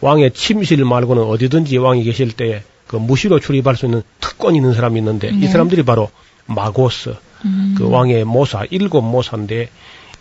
왕의 0.00 0.32
침실 0.32 0.84
말고는 0.84 1.22
어디든지 1.22 1.76
왕이 1.78 2.04
계실 2.04 2.32
때그 2.32 2.96
무시로 2.96 3.40
출입할 3.40 3.76
수 3.76 3.86
있는 3.86 4.02
특권이 4.20 4.56
있는 4.56 4.74
사람이 4.74 4.98
있는데 4.98 5.30
네. 5.30 5.38
이 5.44 5.48
사람들이 5.48 5.82
바로 5.82 6.10
마고스 6.46 7.14
음. 7.44 7.74
그 7.76 7.88
왕의 7.88 8.24
모사 8.24 8.64
일곱 8.70 9.02
모사인데 9.02 9.68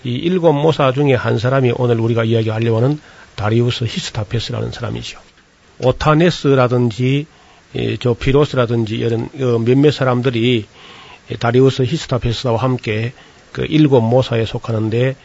이 0.03 0.09
일곱 0.11 0.53
모사 0.53 0.91
중에 0.91 1.13
한 1.13 1.39
사람이 1.39 1.73
오늘 1.77 1.99
우리가 1.99 2.23
이야기하려고 2.23 2.77
하는 2.77 2.99
다리우스 3.35 3.85
히스타페스라는 3.85 4.71
사람이죠. 4.71 5.19
오타네스라든지 5.79 7.25
이, 7.75 7.97
저 7.99 8.13
피로스라든지 8.13 8.95
이런 8.95 9.29
어, 9.39 9.59
몇몇 9.59 9.91
사람들이 9.91 10.65
이 11.31 11.37
다리우스 11.37 11.83
히스타페스와 11.83 12.57
함께 12.57 13.13
그 13.51 13.65
일곱 13.65 14.01
모사에 14.01 14.45
속하는데 14.45 15.15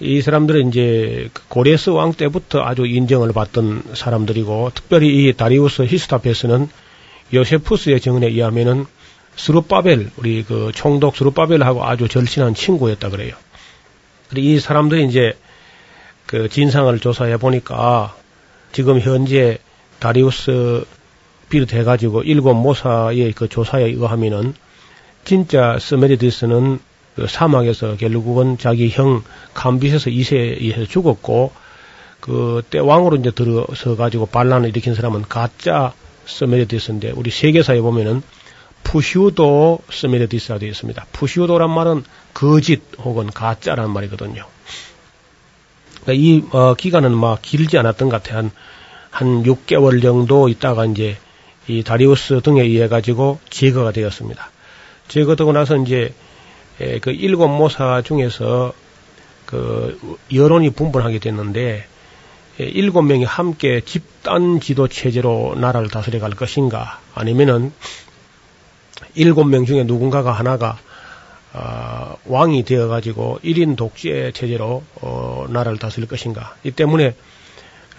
이 0.00 0.20
사람들은 0.20 0.68
이제 0.68 1.30
그 1.32 1.42
고레스 1.48 1.90
왕 1.90 2.12
때부터 2.12 2.62
아주 2.62 2.86
인정을 2.86 3.32
받던 3.32 3.94
사람들이고 3.94 4.72
특별히 4.74 5.28
이 5.28 5.32
다리우스 5.32 5.82
히스타페스는 5.82 6.68
요세푸스의 7.32 8.00
증언에 8.00 8.26
의하면은 8.26 8.86
스룹바벨 9.36 10.10
우리 10.16 10.42
그 10.42 10.72
총독 10.74 11.16
스룹바벨하고 11.16 11.84
아주 11.84 12.08
절친한 12.08 12.54
친구였다 12.54 13.08
그래요. 13.10 13.34
이 14.36 14.58
사람들이 14.58 15.06
이제 15.06 15.36
그 16.26 16.48
진상을 16.48 16.98
조사해 16.98 17.36
보니까 17.36 18.16
지금 18.72 19.00
현재 19.00 19.58
다리우스 19.98 20.84
비롯해 21.48 21.84
가지고 21.84 22.22
일곱 22.22 22.54
모사의 22.54 23.32
그 23.32 23.48
조사에 23.48 23.84
의하면은 23.84 24.54
진짜 25.24 25.78
스메리디스는 25.78 26.80
그 27.16 27.26
사막에서 27.28 27.96
결국은 27.96 28.58
자기 28.58 28.88
형 28.90 29.22
감비세스 29.54 30.10
2세에 30.10 30.60
의해서 30.60 30.84
죽었고 30.84 31.52
그때 32.20 32.78
왕으로 32.78 33.16
이제 33.16 33.30
들어서 33.30 33.96
가지고 33.96 34.26
반란을 34.26 34.70
일으킨 34.70 34.94
사람은 34.94 35.22
가짜 35.28 35.92
스메리디스인데 36.26 37.12
우리 37.12 37.30
세계사에 37.30 37.80
보면은 37.80 38.22
pseudo 38.82 39.80
스메리디스가 39.90 40.58
되어 40.58 40.68
있습니다. 40.68 41.06
pseudo란 41.12 41.70
말은 41.70 42.04
거짓 42.32 42.82
혹은 42.98 43.26
가짜란 43.26 43.90
말이거든요. 43.90 44.46
그러니까 46.02 46.12
이 46.12 46.42
어, 46.52 46.74
기간은 46.74 47.16
막 47.16 47.40
길지 47.42 47.78
않았던 47.78 48.08
것 48.08 48.22
같아요. 48.22 48.38
한, 48.38 48.50
한 49.10 49.42
6개월 49.42 50.02
정도 50.02 50.48
있다가 50.48 50.86
이제 50.86 51.16
이 51.66 51.82
다리우스 51.82 52.40
등에 52.42 52.62
의해 52.62 52.88
가지고 52.88 53.38
제거가 53.48 53.92
되었습니다. 53.92 54.50
제거되고 55.08 55.52
나서 55.52 55.76
이제 55.76 56.14
에, 56.80 56.98
그 56.98 57.10
일곱 57.10 57.48
모사 57.48 58.02
중에서 58.02 58.72
그 59.46 60.18
여론이 60.32 60.70
분분하게 60.70 61.18
됐는데 61.18 61.86
에, 62.60 62.64
일곱 62.64 63.02
명이 63.02 63.24
함께 63.24 63.80
집단 63.80 64.60
지도 64.60 64.88
체제로 64.88 65.54
나라를 65.56 65.88
다스려 65.88 66.20
갈 66.20 66.30
것인가 66.30 67.00
아니면은 67.14 67.72
일곱 69.14 69.44
명 69.44 69.64
중에 69.64 69.84
누군가가 69.84 70.32
하나가 70.32 70.78
어, 71.52 72.16
왕이 72.26 72.64
되어 72.64 72.88
가지고 72.88 73.38
1인 73.44 73.76
독재 73.76 74.32
체제로 74.32 74.82
어, 74.96 75.46
나라를 75.48 75.78
다스릴 75.78 76.08
것인가. 76.08 76.56
이 76.64 76.72
때문에 76.72 77.14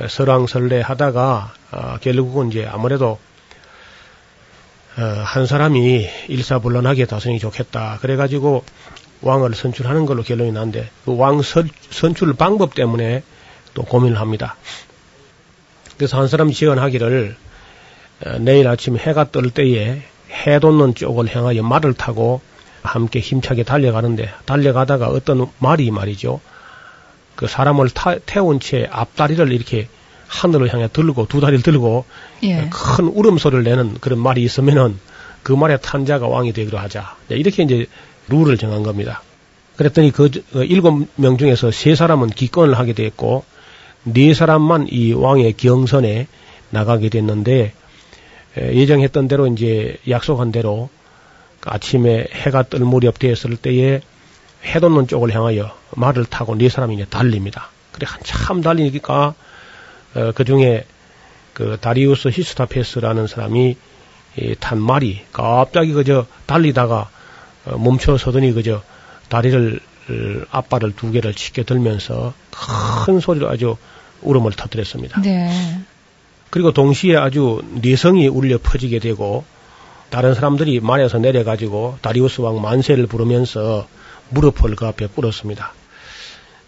설왕설래 0.09 0.81
하다가 0.81 1.53
어, 1.71 1.97
결국은 2.01 2.49
이제 2.49 2.65
아무래도 2.65 3.17
어, 4.97 5.01
한 5.01 5.45
사람이 5.45 6.07
일사불란하게 6.29 7.05
다스리기 7.05 7.39
좋겠다. 7.39 7.97
그래가지고 8.01 8.63
왕을 9.21 9.53
선출하는 9.55 10.05
걸로 10.05 10.23
결론이 10.23 10.51
난데 10.51 10.89
그 11.03 11.13
왕 11.13 11.41
선출 11.41 12.33
방법 12.33 12.75
때문에 12.75 13.23
또 13.73 13.83
고민을 13.83 14.19
합니다. 14.19 14.55
그래서 15.97 16.17
한 16.17 16.27
사람이 16.27 16.53
지원하기를 16.53 17.35
어, 18.25 18.37
내일 18.39 18.67
아침 18.67 18.97
해가 18.97 19.25
뜰 19.25 19.49
때에 19.51 20.01
해 20.31 20.59
돋는 20.59 20.95
쪽을 20.95 21.33
향하여 21.35 21.61
말을 21.63 21.93
타고 21.93 22.41
함께 22.83 23.19
힘차게 23.19 23.63
달려가는데 23.63 24.29
달려가다가 24.45 25.07
어떤 25.09 25.47
말이 25.59 25.91
말이죠. 25.91 26.39
그 27.35 27.47
사람을 27.47 27.89
타, 27.89 28.17
태운 28.19 28.59
채 28.59 28.87
앞다리를 28.89 29.51
이렇게 29.51 29.89
하늘을 30.27 30.73
향해 30.73 30.87
들고 30.91 31.27
두 31.27 31.39
다리를 31.39 31.61
들고 31.61 32.05
예. 32.43 32.69
큰 32.71 33.07
울음소리를 33.07 33.63
내는 33.63 33.95
그런 33.99 34.19
말이 34.19 34.43
있으면은 34.43 34.97
그 35.43 35.53
말에 35.53 35.77
탄 35.77 36.05
자가 36.05 36.27
왕이 36.27 36.53
되기로 36.53 36.77
하자. 36.77 37.15
네, 37.27 37.35
이렇게 37.35 37.63
이제 37.63 37.85
룰을 38.27 38.57
정한 38.57 38.83
겁니다. 38.83 39.21
그랬더니 39.75 40.11
그 40.11 40.29
어, 40.55 40.63
일곱 40.63 41.07
명 41.15 41.37
중에서 41.37 41.71
세 41.71 41.95
사람은 41.95 42.29
기권을 42.29 42.77
하게 42.77 42.93
됐고 42.93 43.43
네 44.03 44.33
사람만 44.33 44.87
이 44.89 45.13
왕의 45.13 45.53
경선에 45.53 46.27
나가게 46.69 47.09
됐는데 47.09 47.73
예정했던 48.57 49.27
대로 49.27 49.47
이제 49.47 49.97
약속한 50.09 50.51
대로 50.51 50.89
그 51.59 51.69
아침에 51.69 52.27
해가 52.31 52.63
뜰 52.63 52.79
무렵 52.81 53.19
되었을 53.19 53.57
때에 53.57 54.01
해 54.63 54.79
돋는 54.79 55.07
쪽을 55.07 55.33
향하여 55.35 55.75
말을 55.95 56.25
타고 56.25 56.55
네 56.55 56.69
사람이 56.69 56.95
이제 56.95 57.05
달립니다. 57.05 57.69
그래 57.91 58.07
한참 58.09 58.61
달리니까 58.61 59.33
어, 60.15 60.31
그 60.33 60.43
중에 60.43 60.85
그 61.53 61.77
다리우스 61.79 62.29
히스타페스라는 62.29 63.27
사람이 63.27 63.77
이, 64.37 64.55
탄 64.59 64.79
말이 64.79 65.21
갑자기 65.31 65.93
그저 65.93 66.25
달리다가 66.45 67.09
어, 67.65 67.77
멈춰 67.77 68.17
서더니 68.17 68.51
그저 68.53 68.81
다리를 69.29 69.79
앞발을 70.51 70.95
두 70.95 71.11
개를 71.11 71.33
치게 71.33 71.63
들면서 71.63 72.33
큰 73.05 73.19
소리로 73.19 73.49
아주 73.49 73.75
울음을 74.21 74.51
터뜨렸습니다. 74.51 75.19
네. 75.21 75.79
그리고 76.51 76.71
동시에 76.71 77.17
아주 77.17 77.61
내성이 77.81 78.27
울려 78.27 78.59
퍼지게 78.61 78.99
되고 78.99 79.43
다른 80.09 80.33
사람들이 80.33 80.79
말에서 80.79 81.17
내려가지고 81.17 81.97
다리우스 82.01 82.41
왕 82.41 82.61
만세를 82.61 83.07
부르면서 83.07 83.87
무릎을 84.29 84.75
그 84.75 84.85
앞에 84.85 85.07
꿇었습니다. 85.07 85.73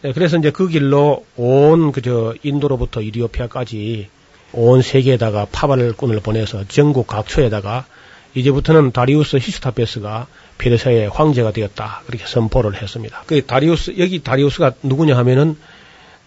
네, 0.07 0.13
그래서 0.13 0.37
이제 0.37 0.51
그 0.51 0.69
길로 0.69 1.25
온 1.35 1.91
그저 1.91 2.33
인도로부터 2.41 3.01
이리오피아까지 3.01 4.07
온 4.53 4.81
세계에다가 4.81 5.47
파발꾼을 5.51 6.21
보내서 6.21 6.63
전국 6.69 7.07
각처에다가 7.07 7.85
이제부터는 8.33 8.93
다리우스 8.93 9.35
히스타페스가 9.35 10.27
페르시아의 10.59 11.09
황제가 11.09 11.51
되었다 11.51 12.03
그렇게 12.05 12.25
선포를 12.25 12.81
했습니다. 12.81 13.23
그 13.27 13.45
다리우스 13.45 13.95
여기 13.97 14.23
다리우스가 14.23 14.75
누구냐 14.81 15.17
하면은 15.17 15.57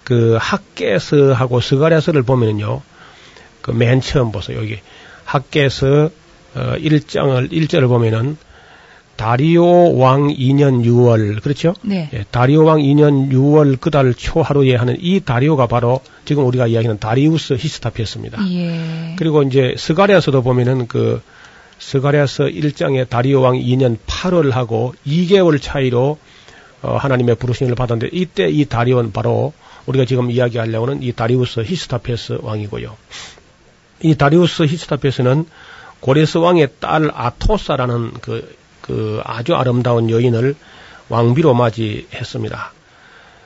그 0.05 0.37
학개서하고 0.39 1.63
스가랴서를 1.63 2.23
보면은요 2.23 2.83
그 3.63 3.71
맨 3.73 4.03
처음 4.03 4.31
보세요 4.31 4.59
여기 4.59 4.79
학개서 5.25 6.11
어, 6.55 6.75
1장을 6.77 7.51
1절을 7.51 7.89
보면은 7.89 8.37
다리오 9.21 9.99
왕 9.99 10.29
2년 10.29 10.83
6월 10.83 11.43
그렇죠? 11.43 11.75
네. 11.83 12.09
예, 12.15 12.25
다리오 12.31 12.65
왕 12.65 12.79
2년 12.79 13.31
6월 13.31 13.79
그달 13.79 14.15
초하루에 14.15 14.75
하는 14.77 14.97
이 14.99 15.21
다리오가 15.21 15.67
바로 15.67 16.01
지금 16.25 16.47
우리가 16.47 16.67
이야기하는 16.67 16.99
다리우스 16.99 17.53
히스타페스였습니다. 17.53 18.39
예. 18.51 19.17
그리고 19.19 19.43
이제 19.43 19.75
스가랴서도 19.77 20.41
보면은 20.41 20.87
그 20.87 21.21
스가랴서 21.79 22.45
1장에 22.45 23.11
다리오 23.11 23.43
왕 23.43 23.57
2년 23.57 23.99
8월하고 24.07 24.95
2개월 25.07 25.61
차이로 25.61 26.17
어, 26.81 26.97
하나님의 26.97 27.35
부르심을 27.35 27.75
받았는데 27.75 28.17
이때 28.17 28.49
이 28.49 28.65
다리오는 28.65 29.13
바로 29.13 29.53
우리가 29.85 30.07
지금 30.07 30.31
이야기하려고 30.31 30.87
하는 30.87 31.03
이 31.03 31.13
다리우스 31.13 31.61
히스타페스 31.61 32.39
왕이고요. 32.41 32.97
이 34.03 34.15
다리우스 34.15 34.63
히스타페스는 34.63 35.45
고레스 36.01 36.39
왕의 36.39 36.69
딸 36.81 37.11
아토사라는 37.13 38.13
그, 38.23 38.60
그 38.91 39.21
아주 39.25 39.55
아름다운 39.55 40.11
여인을 40.11 40.57
왕비로 41.11 41.55
맞이했습니다. 41.55 42.73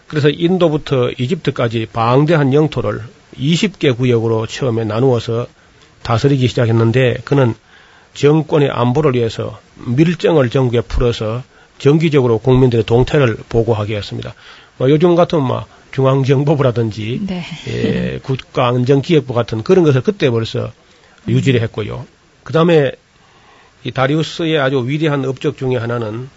그래서 0.07 0.31
인도부터 0.31 1.11
이집트까지 1.11 1.89
방대한 1.93 2.55
영토를 2.55 3.03
20개 3.37 3.95
구역으로 3.95 4.47
처음에 4.47 4.85
나누어서 4.85 5.47
다스리기 6.03 6.49
시작했는데 6.49 7.19
그는 7.27 7.55
정권의 8.15 8.71
안보를 8.71 9.15
위해서 9.15 9.59
밀정을 9.87 10.49
전국에 10.49 10.81
풀어서 10.81 11.43
정기적으로 11.77 12.39
국민들의 12.39 12.87
동태를 12.87 13.37
보고하게 13.51 13.97
했습니다. 13.97 14.35
뭐 14.79 14.89
요즘 14.89 15.15
같은 15.15 15.43
막 15.43 15.67
중앙정보부라든지 15.91 17.21
네. 17.27 17.45
예, 17.69 18.19
국가안전기획부 18.23 19.35
같은 19.35 19.63
그런 19.63 19.85
것을 19.85 20.01
그때 20.01 20.31
벌써 20.31 20.73
유지를 21.29 21.61
했고요. 21.63 22.07
그 22.45 22.53
다음에 22.53 22.93
이 23.85 23.91
다리우스의 23.91 24.59
아주 24.59 24.83
위대한 24.87 25.25
업적 25.25 25.57
중에 25.57 25.77
하나는 25.77 26.29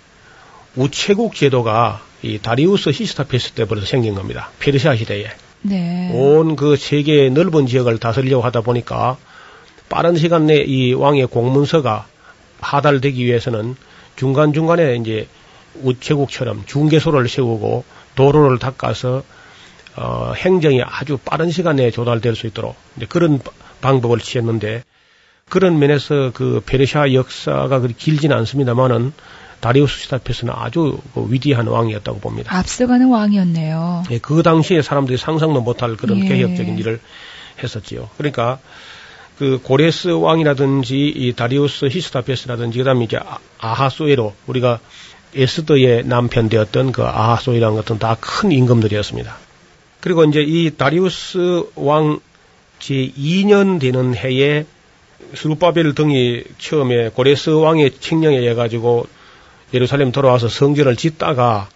우체국 0.75 1.33
제도가 1.35 2.01
이 2.21 2.39
다리우스 2.39 2.89
히스타페스 2.89 3.51
때 3.53 3.65
벌써 3.65 3.85
생긴 3.85 4.15
겁니다. 4.15 4.49
페르시아 4.59 4.95
시대에. 4.95 5.27
네. 5.61 6.11
온 6.13 6.55
그 6.55 6.75
세계의 6.75 7.31
넓은 7.31 7.65
지역을 7.67 7.97
다스리려고 7.99 8.43
하다 8.43 8.61
보니까 8.61 9.17
빠른 9.89 10.15
시간 10.15 10.45
내에 10.45 10.63
이 10.63 10.93
왕의 10.93 11.27
공문서가 11.27 12.05
하달되기 12.59 13.23
위해서는 13.25 13.75
중간중간에 14.17 14.95
이제 14.97 15.27
우체국처럼 15.81 16.63
중개소를 16.65 17.27
세우고 17.29 17.83
도로를 18.15 18.59
닦아서 18.59 19.23
어, 19.95 20.33
행정이 20.35 20.81
아주 20.83 21.17
빠른 21.17 21.49
시간 21.49 21.77
내에 21.77 21.91
조달될 21.91 22.35
수 22.35 22.45
있도록 22.47 22.75
이제 22.97 23.05
그런 23.07 23.39
바- 23.39 23.51
방법을 23.81 24.19
취했는데 24.19 24.83
그런 25.49 25.79
면에서 25.79 26.31
그 26.33 26.61
페르시아 26.65 27.13
역사가 27.13 27.79
그리 27.79 27.93
길지는 27.93 28.35
않습니다만은 28.37 29.13
다리우스 29.59 29.99
시타페스는 30.01 30.53
아주 30.55 30.99
그 31.13 31.25
위대한 31.29 31.67
왕이었다고 31.67 32.19
봅니다. 32.19 32.55
앞서가는 32.55 33.07
왕이었네요. 33.07 34.03
예, 34.11 34.19
그 34.19 34.43
당시에 34.43 34.81
사람들이 34.81 35.17
상상도 35.17 35.61
못할 35.61 35.95
그런 35.95 36.23
예. 36.23 36.27
개혁적인 36.27 36.77
일을 36.77 36.99
했었지요. 37.63 38.09
그러니까 38.17 38.59
그 39.39 39.59
고레스 39.63 40.09
왕이라든지 40.09 41.07
이 41.15 41.33
다리우스 41.33 41.85
히스타페스라든지 41.85 42.77
그다음에 42.79 43.05
이제 43.05 43.17
아- 43.17 43.39
아하소에로 43.59 44.35
우리가 44.47 44.79
에스더의 45.35 46.05
남편 46.05 46.49
되었던 46.49 46.91
그 46.91 47.03
아하소이라는 47.03 47.75
것은 47.77 47.99
다 47.99 48.15
큰 48.19 48.51
임금들이었습니다. 48.51 49.35
그리고 50.01 50.23
이제 50.25 50.41
이 50.41 50.71
다리우스 50.77 51.63
왕 51.75 52.19
제 52.79 52.93
2년 53.17 53.79
되는 53.79 54.15
해에 54.15 54.65
수르바벨 55.35 55.93
등이 55.95 56.43
처음에 56.57 57.09
고레스 57.09 57.49
왕의 57.49 57.99
칙령에 57.99 58.37
의해 58.37 58.53
가지고 58.53 59.07
예루살렘 59.73 60.11
돌아와서 60.11 60.47
성전을 60.47 60.95
짓다가 60.95 61.69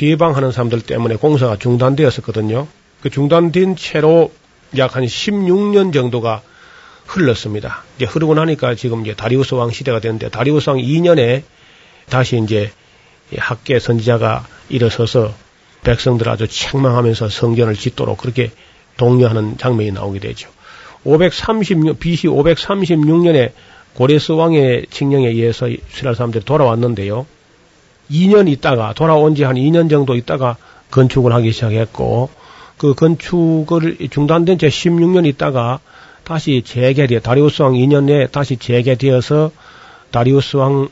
회방하는 0.00 0.52
사람들 0.52 0.82
때문에 0.82 1.16
공사가 1.16 1.56
중단되었었거든요. 1.56 2.68
그 3.00 3.10
중단된 3.10 3.76
채로 3.76 4.32
약 4.76 4.96
한 4.96 5.04
16년 5.04 5.92
정도가 5.92 6.42
흘렀습니다. 7.06 7.84
이제 7.96 8.04
흐르고 8.04 8.34
나니까 8.34 8.74
지금 8.74 9.02
이제 9.02 9.14
다리우스 9.14 9.54
왕 9.54 9.70
시대가 9.70 9.98
됐는데 9.98 10.28
다리우스 10.28 10.68
왕 10.68 10.78
2년에 10.78 11.42
다시 12.10 12.38
이제 12.38 12.70
이 13.32 13.36
학계 13.38 13.78
선지자가 13.78 14.46
일어서서 14.68 15.32
백성들 15.84 16.28
아주 16.28 16.46
책망하면서 16.46 17.30
성전을 17.30 17.76
짓도록 17.76 18.18
그렇게 18.18 18.50
독려하는 18.98 19.56
장면이 19.56 19.92
나오게 19.92 20.18
되죠. 20.18 20.50
536 21.04 21.98
BC 21.98 22.28
536년에 22.28 23.52
고레스 23.94 24.32
왕의 24.32 24.86
칙령에 24.90 25.28
의해서 25.28 25.68
이스라엘 25.68 26.14
사람들이 26.14 26.44
돌아왔는데요. 26.44 27.26
2년 28.10 28.48
있다가 28.48 28.94
돌아온 28.94 29.34
지 29.34 29.44
한 29.44 29.56
2년 29.56 29.90
정도 29.90 30.14
있다가 30.14 30.56
건축을 30.90 31.32
하기 31.32 31.52
시작했고 31.52 32.30
그 32.78 32.94
건축을 32.94 33.98
중단된 34.10 34.58
채 34.58 34.68
16년 34.68 35.26
있다가 35.26 35.80
다시 36.24 36.62
재개되어 36.64 37.20
다리우스 37.20 37.62
왕 37.62 37.72
2년에 37.72 38.30
다시 38.30 38.56
재개되어서 38.56 39.50
다리우스 40.10 40.56
왕 40.56 40.88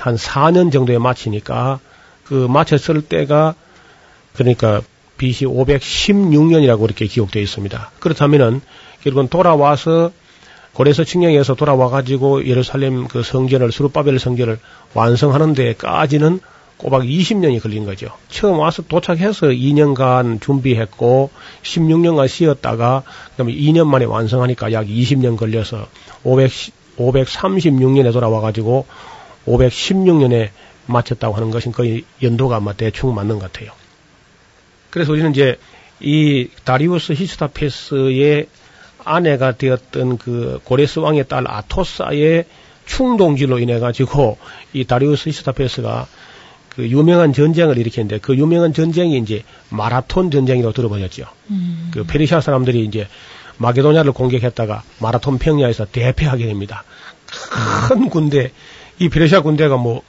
한 0.00 0.16
4년 0.16 0.72
정도에 0.72 0.98
마치니까 0.98 1.80
그 2.24 2.46
마쳤을 2.48 3.02
때가 3.02 3.54
그러니까 4.34 4.80
BC 5.16 5.46
516년이라고 5.46 6.84
이렇게 6.84 7.06
기록되어 7.06 7.42
있습니다. 7.42 7.90
그렇다면은 7.98 8.60
결국은 9.02 9.28
돌아와서 9.28 10.10
고레서 10.72 11.04
칙령에서 11.04 11.54
돌아와 11.54 11.88
가지고 11.88 12.46
예루살렘 12.46 13.08
그 13.08 13.22
성전을 13.22 13.72
수르바벨 13.72 14.18
성전을 14.18 14.58
완성하는 14.94 15.54
데까지는 15.54 16.40
꼬박 16.76 17.02
20년이 17.02 17.60
걸린 17.60 17.84
거죠. 17.84 18.08
처음 18.28 18.60
와서 18.60 18.82
도착해서 18.82 19.48
2년간 19.48 20.40
준비했고 20.40 21.30
16년간 21.62 22.28
쉬었다가 22.28 23.02
그다음에 23.32 23.52
2년 23.52 23.88
만에 23.88 24.04
완성하니까 24.04 24.72
약 24.72 24.86
20년 24.86 25.36
걸려서 25.36 25.88
500 26.22 26.50
536년에 26.98 28.12
돌아와 28.12 28.40
가지고 28.40 28.86
516년에 29.46 30.50
마쳤다고 30.86 31.34
하는 31.34 31.50
것은 31.50 31.72
거의 31.72 32.04
연도가 32.22 32.56
아마 32.56 32.72
대충 32.72 33.14
맞는 33.14 33.38
것 33.38 33.52
같아요. 33.52 33.70
그래서 34.90 35.12
우리는 35.12 35.30
이제 35.30 35.58
이 36.00 36.48
다리우스 36.64 37.12
히스타페스의 37.12 38.48
아내가 39.04 39.52
되었던 39.52 40.18
그 40.18 40.60
고레스 40.64 40.98
왕의 40.98 41.28
딸 41.28 41.44
아토사의 41.46 42.44
충동질로 42.86 43.58
인해 43.58 43.78
가지고 43.78 44.38
이 44.72 44.84
다리우스 44.84 45.28
히스타페스가 45.28 46.06
그 46.70 46.88
유명한 46.88 47.32
전쟁을 47.32 47.76
일으켰는데 47.78 48.18
그 48.18 48.36
유명한 48.36 48.72
전쟁이 48.72 49.18
이제 49.18 49.42
마라톤 49.68 50.30
전쟁이라고 50.30 50.72
들어보셨죠. 50.72 51.24
음. 51.50 51.90
그 51.92 52.04
페르시아 52.04 52.40
사람들이 52.40 52.84
이제 52.84 53.08
마게도냐를 53.58 54.12
공격했다가 54.12 54.82
마라톤 55.00 55.38
평야에서 55.38 55.86
대패하게 55.86 56.46
됩니다. 56.46 56.84
큰 57.88 58.08
군대, 58.08 58.52
이 58.98 59.08
페르시아 59.08 59.42
군대가 59.42 59.76
뭐 59.76 60.02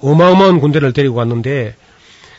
어마어마한 0.00 0.60
군대를 0.60 0.92
데리고 0.92 1.14
갔는데 1.14 1.76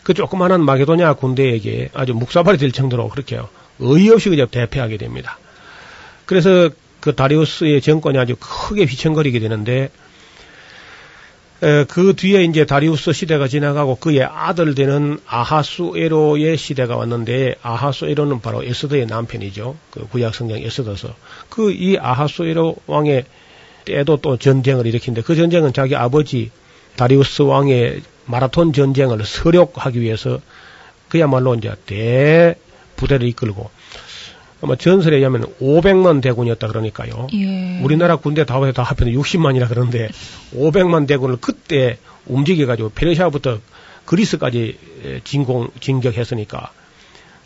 그 0.03 0.13
조그마한 0.13 0.63
마게도냐 0.63 1.13
군대에게 1.13 1.89
아주 1.93 2.13
묵사발이 2.13 2.57
될 2.57 2.72
정도로 2.72 3.09
그렇게 3.09 3.39
어이없이 3.82 4.30
그냥 4.30 4.47
대패하게 4.49 4.97
됩니다. 4.97 5.38
그래서 6.28 6.69
그 6.99 7.15
다리우스의 7.15 7.82
정권이 7.82 8.19
아주 8.19 8.36
크게 8.39 8.84
휘청거리게 8.84 9.39
되는데 9.39 9.89
에, 11.63 11.86
그 11.86 12.13
뒤에 12.15 12.43
이제 12.43 12.65
다리우스 12.65 13.13
시대가 13.13 13.47
지나가고 13.47 13.95
그의 13.95 14.23
아들 14.23 14.75
되는 14.75 15.19
아하수에로의 15.25 16.55
시대가 16.57 16.95
왔는데 16.97 17.55
아하수에로는 17.63 18.41
바로 18.41 18.63
에스더의 18.63 19.07
남편이죠. 19.07 19.75
그 19.89 20.07
구약 20.07 20.36
성경 20.36 20.59
에스더서 20.59 21.15
그 21.49 21.71
이 21.71 21.97
아하수에로 21.97 22.75
왕의 22.86 23.25
때도 23.86 24.17
또 24.17 24.38
전쟁을 24.38 24.86
일으킨데 24.86 25.21
그 25.21 25.36
전쟁은 25.36 25.73
자기 25.73 25.95
아버지 25.95 26.51
다리우스 26.95 27.41
왕의 27.41 28.01
마라톤 28.25 28.73
전쟁을 28.73 29.23
서력하기 29.25 30.01
위해서 30.01 30.39
그야말로 31.07 31.55
이제 31.55 31.73
대 31.86 32.55
부대를 32.97 33.28
이끌고 33.30 33.69
아마 34.62 34.76
전설에 34.76 35.18
의하면 35.18 35.45
500만 35.62 36.22
대군이었다 36.22 36.68
그러니까요. 36.68 37.28
예. 37.34 37.80
우리나라 37.82 38.16
군대 38.16 38.43
다 38.43 38.58
해서 38.60 38.72
다 38.72 38.84
합해서 38.84 39.05
60만이라 39.05 39.70
그러는데 39.70 40.10
500만 40.55 41.08
대군을 41.08 41.38
그때 41.39 41.97
움직여가지고 42.26 42.91
페르시아부터 42.95 43.60
그리스까지 44.05 44.78
에, 45.05 45.20
진공 45.24 45.70
진격했으니까 45.80 46.72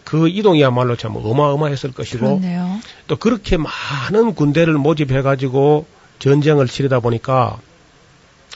그 0.06 0.28
이동이야말로 0.30 0.96
참 0.96 1.16
어마어마했을 1.16 1.92
것이고 1.92 2.40
그렇네요. 2.40 2.80
또 3.08 3.18
그렇게 3.18 3.58
많은 3.58 4.34
군대를 4.36 4.74
모집해가지고 4.74 5.86
전쟁을 6.20 6.68
치르다 6.68 7.00
보니까 7.00 7.60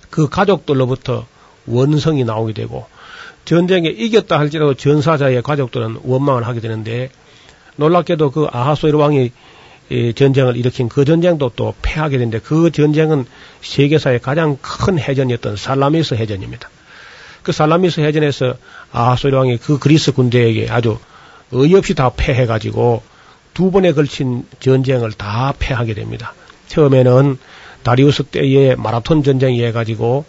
그 0.10 0.30
가족들로부터 0.30 1.26
원성이 1.68 2.24
나오게 2.24 2.54
되고 2.54 2.86
전쟁에 3.46 3.90
이겼다 3.90 4.40
할지라도 4.40 4.74
전사자의 4.76 5.42
가족들은 5.42 6.00
원망을 6.04 6.48
하게 6.48 6.62
되는데 6.62 7.10
놀랍게도 7.78 8.32
그 8.32 8.48
아하소이르 8.52 8.98
왕이 8.98 9.32
이 9.90 10.14
전쟁을 10.16 10.58
일으킨 10.58 10.90
그 10.90 11.06
전쟁도 11.06 11.52
또 11.56 11.76
패하게 11.82 12.18
되는데 12.18 12.40
그 12.40 12.72
전쟁은 12.72 13.26
세계사의 13.62 14.20
가장 14.20 14.58
큰 14.62 14.98
해전이었던 14.98 15.58
살라미스 15.58 16.16
해전입니다. 16.16 16.70
그 17.44 17.52
살라미스 17.52 18.02
해전에서 18.02 18.56
아하소이르 18.92 19.38
왕이 19.38 19.58
그 19.58 19.78
그리스 19.78 20.12
군대에게 20.12 20.68
아주 20.70 20.98
어이없이 21.54 21.94
다 21.94 22.12
패해가지고 22.16 23.04
두 23.54 23.72
번에 23.72 23.94
걸친 23.94 24.48
전쟁을 24.60 25.12
다 25.14 25.54
패하게 25.58 25.94
됩니다. 25.94 26.34
처음에는 26.68 27.38
다리우스 27.84 28.24
때의 28.24 28.76
마라톤 28.78 29.22
전쟁에 29.22 29.58
의해 29.58 29.72
가지고 29.72 30.26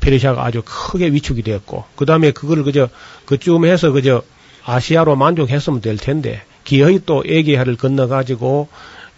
페르시아가 0.00 0.44
아주 0.44 0.62
크게 0.64 1.06
위축이 1.08 1.42
되었고 1.42 1.84
그 1.94 2.06
다음에 2.06 2.32
그걸 2.32 2.64
그저 2.64 2.88
그쯤 3.26 3.66
해서 3.66 3.92
그저 3.92 4.22
아시아로 4.64 5.14
만족했으면 5.14 5.80
될 5.80 5.96
텐데 5.96 6.42
기어이 6.70 7.00
또 7.04 7.24
에게하를 7.26 7.76
건너 7.76 8.06
가지고 8.06 8.68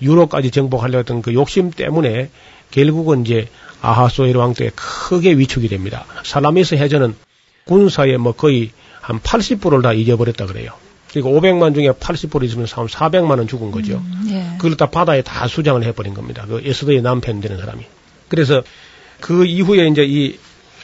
유럽까지 0.01 0.51
정복하려 0.51 0.97
했던 0.97 1.21
그 1.21 1.35
욕심 1.35 1.71
때문에 1.71 2.31
결국은 2.71 3.27
이제 3.27 3.49
아하소이르 3.83 4.39
왕때 4.39 4.71
크게 4.75 5.33
위축이 5.33 5.69
됩니다. 5.69 6.07
살라미스 6.25 6.77
해전은 6.77 7.15
군사의 7.67 8.17
뭐 8.17 8.33
거의 8.33 8.71
한 9.03 9.21
80%를 9.21 9.83
다 9.83 9.93
잊어버렸다 9.93 10.47
그래요. 10.47 10.71
그러니까 11.11 11.39
500만 11.39 11.75
중에 11.75 11.91
80% 11.91 12.43
있으면 12.45 12.65
400만은 12.65 13.47
죽은 13.47 13.71
거죠. 13.71 13.97
음, 13.99 14.29
예. 14.31 14.57
그걸 14.57 14.79
다 14.79 14.87
바다에 14.87 15.21
다 15.21 15.47
수장을 15.47 15.85
해버린 15.85 16.15
겁니다. 16.15 16.47
그 16.49 16.63
에스더의 16.65 17.03
남편 17.03 17.43
되는 17.43 17.59
사람이. 17.59 17.85
그래서 18.29 18.63
그 19.21 19.45
이후에 19.45 19.89
이제 19.89 20.05
이 20.05 20.39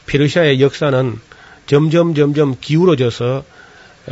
페르시아의 0.04 0.60
역사는 0.60 1.18
점점 1.66 2.14
점점 2.14 2.56
기울어져서 2.60 3.44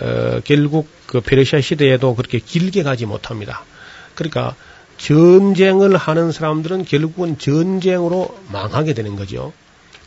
어, 0.00 0.40
결국 0.44 0.88
그 1.06 1.20
페르시아 1.20 1.60
시대에도 1.60 2.14
그렇게 2.14 2.38
길게 2.38 2.82
가지 2.82 3.06
못합니다. 3.06 3.64
그러니까 4.14 4.54
전쟁을 4.98 5.96
하는 5.96 6.32
사람들은 6.32 6.84
결국은 6.84 7.38
전쟁으로 7.38 8.36
망하게 8.50 8.94
되는 8.94 9.16
거죠. 9.16 9.52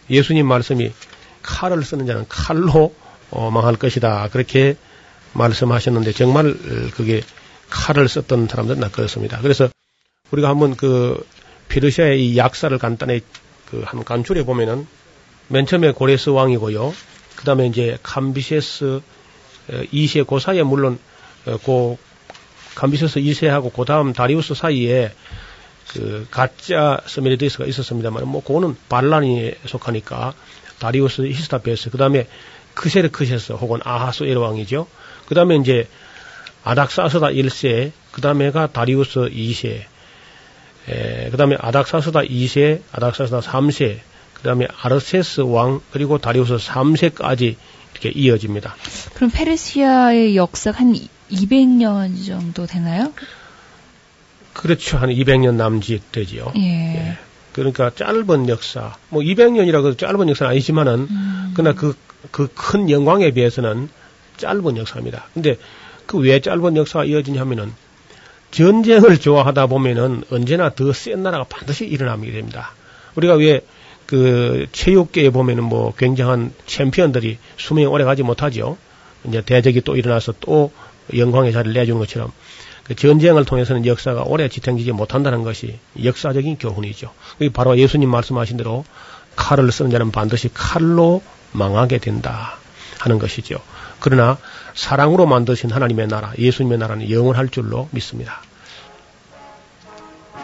예수님 0.10 0.48
말씀이 0.48 0.92
칼을 1.44 1.84
쓰는 1.84 2.06
자는 2.06 2.26
칼로 2.28 2.94
어, 3.32 3.52
망할 3.52 3.76
것이다. 3.76 4.30
그렇게 4.30 4.76
말씀하셨는데 5.34 6.12
정말 6.14 6.48
어, 6.48 6.90
그게 6.96 7.22
칼을 7.70 8.08
썼던 8.10 8.48
사람들은 8.48 8.82
다 8.82 8.90
그렇습니다. 8.90 9.40
그래서 9.42 9.70
우리가 10.32 10.50
한번 10.50 10.76
그 10.76 11.24
페르시아의 11.70 12.28
이 12.28 12.38
약사를 12.38 12.76
간단히 12.80 13.22
그 13.70 13.84
한번 13.86 14.04
간추려 14.04 14.44
보면은 14.44 14.88
맨 15.48 15.66
처음에 15.66 15.92
고레스 15.92 16.30
왕이고요. 16.30 16.94
그 17.36 17.46
다음에 17.46 17.68
이제 17.68 17.98
감비세스 18.04 19.02
2세 19.92 20.26
그 20.28 20.40
사이에 20.40 20.64
물론 20.64 21.00
어, 21.46 21.58
그 21.64 21.98
감비세스 22.76 23.20
2세하고 23.20 23.74
그 23.74 23.86
다음 23.86 24.14
다리우스 24.14 24.54
사이에 24.54 25.12
그 25.90 26.28
가짜 26.30 27.00
스메리디스가 27.06 27.66
있었습니다만 27.66 28.28
뭐 28.28 28.44
그거는 28.44 28.76
반란에 28.88 29.54
속하니까 29.66 30.34
다리우스 30.80 31.24
히스타페스 31.24 31.90
그 31.90 31.98
다음에 31.98 32.28
크세르크세스 32.76 33.54
혹은 33.54 33.80
아하스에르 33.84 34.40
왕이죠. 34.40 34.88
그 35.28 35.36
다음에 35.36 35.56
이제 35.58 35.88
아닥사스다 36.64 37.28
1세 37.28 37.92
그 38.12 38.22
다음에가 38.22 38.68
다리우스 38.68 39.20
2세 39.20 39.84
에, 40.90 41.30
그다음에 41.30 41.56
아닥사스다 41.60 42.22
2세, 42.22 42.82
아닥사스다 42.92 43.42
3세, 43.42 44.00
그다음에 44.34 44.68
아르세스 44.82 45.42
왕 45.42 45.82
그리고 45.92 46.18
다리우스 46.18 46.56
3세까지 46.56 47.56
이렇게 48.02 48.18
이어집니다. 48.18 48.76
그럼 49.14 49.30
페르시아의 49.32 50.36
역사가 50.36 50.80
한 50.80 50.96
200년 51.32 52.26
정도 52.26 52.66
되나요? 52.66 53.14
그렇죠. 54.54 54.98
한 54.98 55.10
200년 55.10 55.56
남짓 55.56 56.12
되지요. 56.12 56.54
예. 56.58 56.62
예. 56.96 57.18
그러니까 57.54 57.92
짧은 57.94 58.48
역사, 58.50 58.96
뭐 59.10 59.22
200년이라 59.22 59.82
고 59.82 59.96
짧은 59.98 60.30
역사는 60.30 60.52
아니지만은, 60.52 61.08
음. 61.10 61.52
그러나 61.56 61.74
그, 61.76 61.96
그 62.32 62.48
큰 62.54 62.90
영광에 62.90 63.32
비해서는 63.32 63.90
짧은 64.38 64.78
역사입니다. 64.78 65.26
근데 65.34 65.58
그 66.06 66.18
왜 66.18 66.40
짧은 66.42 66.76
역사가 66.78 67.06
이어지냐 67.06 67.42
하면은, 67.42 67.74
전쟁을 68.52 69.20
좋아하다 69.20 69.68
보면은 69.68 70.24
언제나 70.32 70.70
더 70.74 70.92
센 70.94 71.22
나라가 71.24 71.44
반드시 71.44 71.86
일어나게 71.86 72.32
됩니다. 72.32 72.74
우리가 73.16 73.36
왜 73.36 73.62
그 74.10 74.66
체육계에 74.72 75.30
보면은 75.30 75.64
뭐 75.64 75.94
굉장한 75.96 76.52
챔피언들이 76.66 77.38
수명이 77.58 77.86
오래 77.86 78.04
가지 78.06 78.24
못하죠. 78.24 78.76
이제 79.24 79.44
대적이 79.44 79.82
또 79.82 79.96
일어나서 79.96 80.34
또 80.40 80.72
영광의 81.16 81.54
자리를 81.54 81.74
내주는 81.76 82.00
것처럼 82.00 82.32
그 82.86 82.96
전쟁을 82.96 83.46
통해서는 83.46 83.86
역사가 83.86 84.24
오래 84.24 84.50
지탱지지 84.50 84.94
못한다는 84.94 85.44
것이 85.44 85.78
역사적인 86.04 86.58
교훈이죠. 86.58 87.14
그게 87.34 87.50
바로 87.54 87.78
예수님 87.78 88.10
말씀하신 88.10 88.58
대로 88.58 88.84
칼을 89.36 89.72
쓰는 89.72 89.92
자는 89.92 90.10
반드시 90.10 90.50
칼로 90.56 91.22
망하게 91.52 92.00
된다 92.00 92.58
하는 92.98 93.20
것이죠. 93.20 93.60
그러나 94.00 94.40
사랑으로 94.74 95.28
만드신 95.28 95.70
하나님의 95.70 96.08
나라, 96.08 96.34
예수님의 96.36 96.80
나라는 96.80 97.12
영원할 97.12 97.50
줄로 97.50 97.88
믿습니다. 97.92 98.42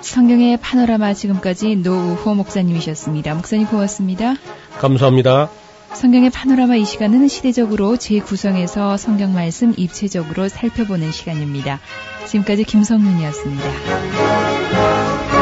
성경의 0.01 0.57
파노라마 0.57 1.13
지금까지 1.13 1.77
노우호 1.77 2.35
목사님이셨습니다. 2.35 3.33
목사님 3.35 3.67
고맙습니다. 3.67 4.35
감사합니다. 4.77 5.49
성경의 5.93 6.29
파노라마 6.29 6.75
이 6.75 6.85
시간은 6.85 7.27
시대적으로 7.27 7.97
재구성해서 7.97 8.97
성경 8.97 9.33
말씀 9.33 9.73
입체적으로 9.77 10.49
살펴보는 10.49 11.11
시간입니다. 11.11 11.79
지금까지 12.27 12.65
김성윤이었습니다. 12.65 15.34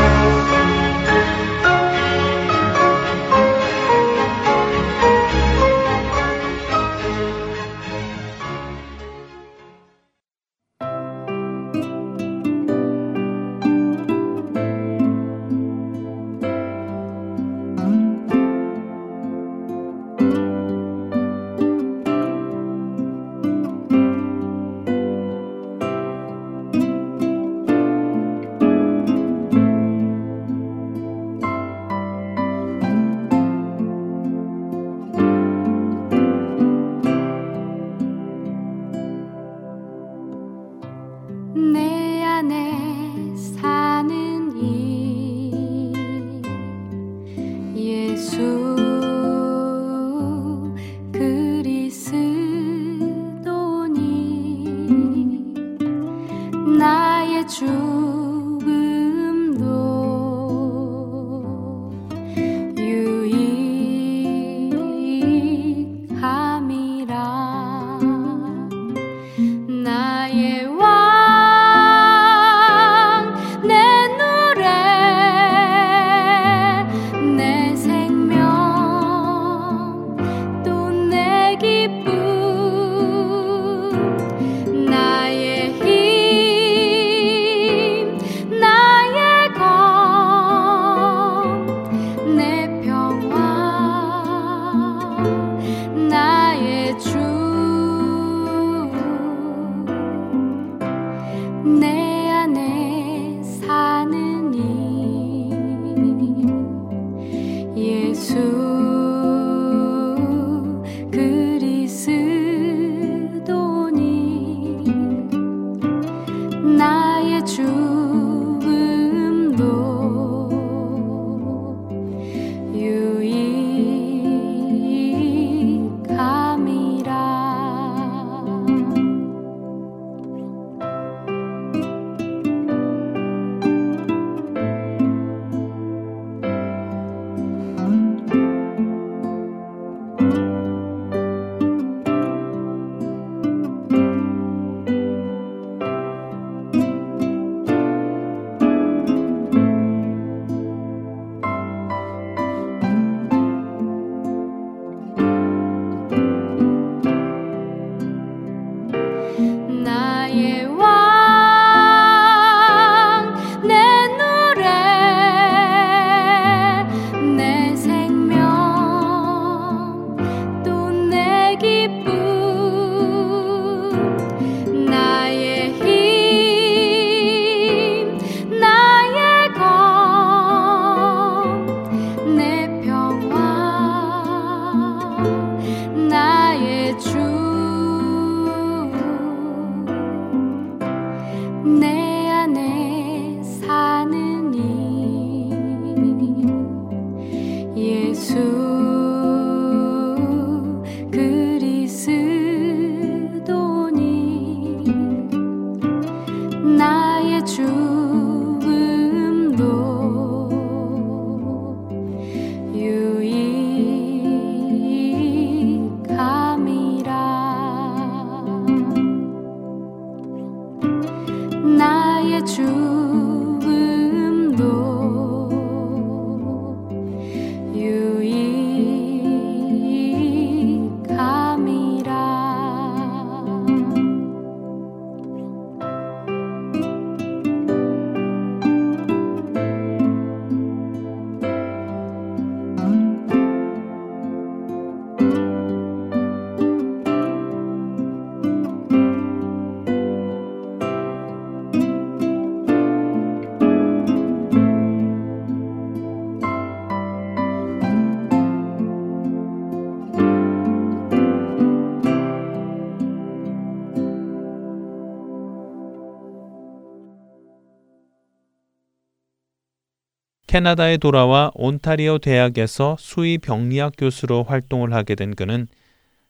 캐나다에 270.54 270.98
돌아와 270.98 271.50
온타리오 271.56 272.20
대학에서 272.20 272.96
수의 273.00 273.40
병리학 273.40 273.94
교수로 273.98 274.44
활동을 274.44 274.94
하게 274.94 275.16
된 275.16 275.34
그는 275.34 275.68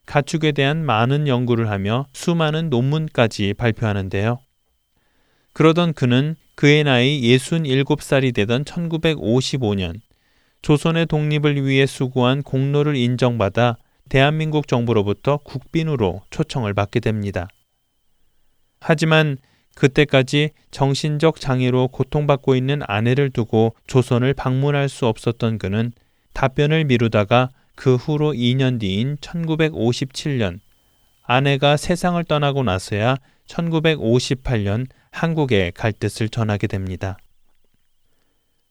가축에 0.06 0.54
대한 0.54 0.86
많은 0.86 1.28
연구를 1.28 1.70
하며 1.70 2.06
수많은 2.14 2.70
논문까지 2.70 3.54
발표하는데요. 3.56 4.40
그러던 5.52 5.92
그는 5.92 6.38
그의 6.56 6.86
나이 6.86 7.22
67살이 7.22 8.34
되던 8.34 8.64
1955년 8.64 10.00
조선의 10.62 11.08
독립을 11.08 11.66
위해 11.66 11.86
수고한 11.86 12.44
공로를 12.44 12.96
인정받아 12.96 13.76
대한민국 14.08 14.70
정부로부터 14.70 15.36
국빈으로 15.36 16.22
초청을 16.30 16.74
받게 16.74 17.02
됩니다. 17.02 17.50
하지만 18.80 19.36
그때까지 19.76 20.52
정신적 20.72 21.40
장애로 21.40 21.88
고통받고 21.90 22.56
있는 22.56 22.82
아내를 22.88 23.30
두고 23.32 23.76
조선을 23.88 24.34
방문할 24.34 24.90
수 24.90 25.08
없었던 25.08 25.58
그는 25.58 25.92
답변을 26.34 26.86
미루다가 26.86 27.50
그 27.76 27.96
후로 27.96 28.34
2년 28.34 28.80
뒤인 28.80 29.18
1957년 29.18 30.60
아내가 31.24 31.78
세상을 31.78 32.24
떠나고 32.26 32.64
나서야 32.64 33.18
1958년 33.48 34.88
한국에 35.12 35.72
갈 35.74 35.94
뜻을 35.94 36.30
전하게 36.30 36.68
됩니다. 36.68 37.18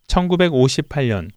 1958년 0.09 1.31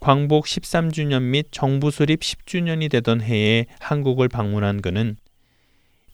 광복 0.00 0.46
13주년 0.46 1.22
및 1.22 1.48
정부 1.50 1.90
수립 1.90 2.20
10주년이 2.20 2.90
되던 2.90 3.20
해에 3.20 3.66
한국을 3.80 4.28
방문한 4.28 4.82
그는 4.82 5.16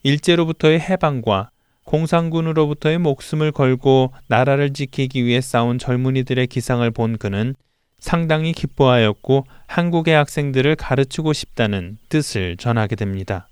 일제로부터의 0.03 0.80
해방과 0.80 1.50
공산군으로부터의 1.84 2.98
목숨을 2.98 3.52
걸고 3.52 4.12
나라를 4.28 4.72
지키기 4.72 5.24
위해 5.24 5.40
싸운 5.40 5.78
젊은이들의 5.78 6.46
기상을 6.46 6.88
본 6.90 7.18
그는 7.18 7.54
상당히 7.98 8.52
기뻐하였고 8.52 9.46
한국의 9.66 10.14
학생들을 10.14 10.74
가르치고 10.76 11.32
싶다는 11.32 11.98
뜻을 12.08 12.56
전하게 12.56 12.96
됩니다. 12.96 13.48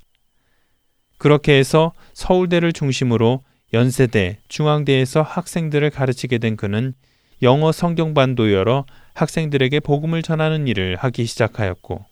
그렇게 1.18 1.58
해서 1.58 1.92
서울대를 2.14 2.72
중심으로 2.72 3.42
연세대, 3.72 4.38
중앙대에서 4.48 5.22
학생들을 5.22 5.90
가르치게 5.90 6.38
된 6.38 6.56
그는 6.56 6.94
영어 7.42 7.72
성경반도 7.72 8.52
열어 8.52 8.84
학생들에게 9.14 9.80
복음을 9.80 10.22
전하는 10.22 10.66
일을 10.66 10.96
하기 10.96 11.26
시작하였고 11.26 12.04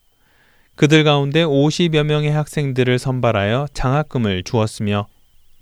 그들 0.76 1.02
가운데 1.02 1.42
50여 1.42 2.04
명의 2.04 2.30
학생들을 2.30 2.98
선발하여 2.98 3.66
장학금을 3.74 4.44
주었으며 4.44 5.08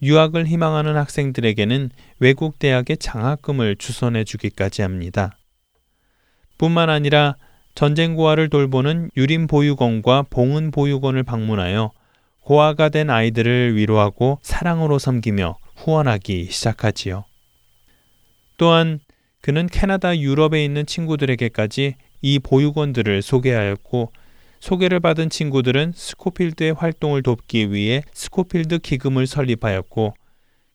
유학을 0.02 0.46
희망하는 0.46 0.96
학생들에게는 0.96 1.90
외국 2.18 2.58
대학의 2.58 2.98
장학금을 2.98 3.76
주선해 3.76 4.24
주기까지 4.24 4.82
합니다. 4.82 5.36
뿐만 6.58 6.90
아니라 6.90 7.36
전쟁 7.74 8.14
고아를 8.14 8.48
돌보는 8.48 9.10
유림 9.16 9.46
보육원과 9.46 10.26
봉은 10.30 10.70
보육원을 10.70 11.22
방문하여 11.22 11.92
고아가 12.40 12.88
된 12.88 13.10
아이들을 13.10 13.76
위로하고 13.76 14.38
사랑으로 14.42 14.98
섬기며 14.98 15.56
후원하기 15.76 16.46
시작하지요. 16.50 17.24
또한 18.56 19.00
그는 19.40 19.66
캐나다 19.66 20.18
유럽에 20.18 20.64
있는 20.64 20.86
친구들에게까지 20.86 21.96
이 22.22 22.38
보육원들을 22.38 23.22
소개하였고 23.22 24.12
소개를 24.60 25.00
받은 25.00 25.30
친구들은 25.30 25.92
스코필드의 25.94 26.74
활동을 26.74 27.22
돕기 27.22 27.72
위해 27.72 28.02
스코필드 28.12 28.78
기금을 28.78 29.26
설립하였고 29.26 30.14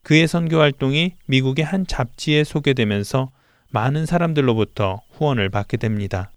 그의 0.03 0.27
선교 0.27 0.59
활동이 0.59 1.15
미국의 1.27 1.65
한 1.65 1.86
잡지에 1.86 2.43
소개되면서 2.43 3.32
많은 3.69 4.05
사람들로부터 4.05 5.01
후원을 5.11 5.49
받게 5.49 5.77
됩니다. 5.77 6.32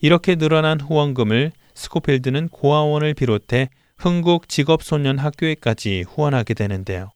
이렇게 0.00 0.36
늘어난 0.36 0.80
후원금을 0.80 1.52
스코필드는 1.74 2.48
고아원을 2.48 3.14
비롯해 3.14 3.68
흥국 3.96 4.48
직업소년 4.48 5.18
학교에까지 5.18 6.04
후원하게 6.08 6.54
되는데요. 6.54 7.10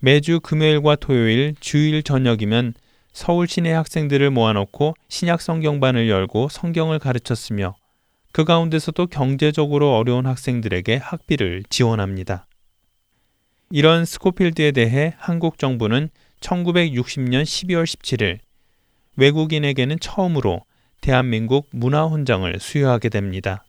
매주 0.00 0.40
금요일과 0.40 0.96
토요일, 0.96 1.54
주일 1.58 2.02
저녁이면 2.02 2.74
서울 3.16 3.48
시내 3.48 3.72
학생들을 3.72 4.30
모아놓고 4.30 4.94
신약 5.08 5.40
성경반을 5.40 6.10
열고 6.10 6.50
성경을 6.50 6.98
가르쳤으며 6.98 7.74
그 8.30 8.44
가운데서도 8.44 9.06
경제적으로 9.06 9.96
어려운 9.96 10.26
학생들에게 10.26 10.96
학비를 10.96 11.62
지원합니다. 11.70 12.46
이런 13.70 14.04
스코필드에 14.04 14.72
대해 14.72 15.14
한국 15.16 15.56
정부는 15.56 16.10
1960년 16.40 17.44
12월 17.44 17.84
17일 17.84 18.38
외국인에게는 19.16 19.98
처음으로 19.98 20.66
대한민국 21.00 21.68
문화훈장을 21.70 22.54
수여하게 22.60 23.08
됩니다. 23.08 23.64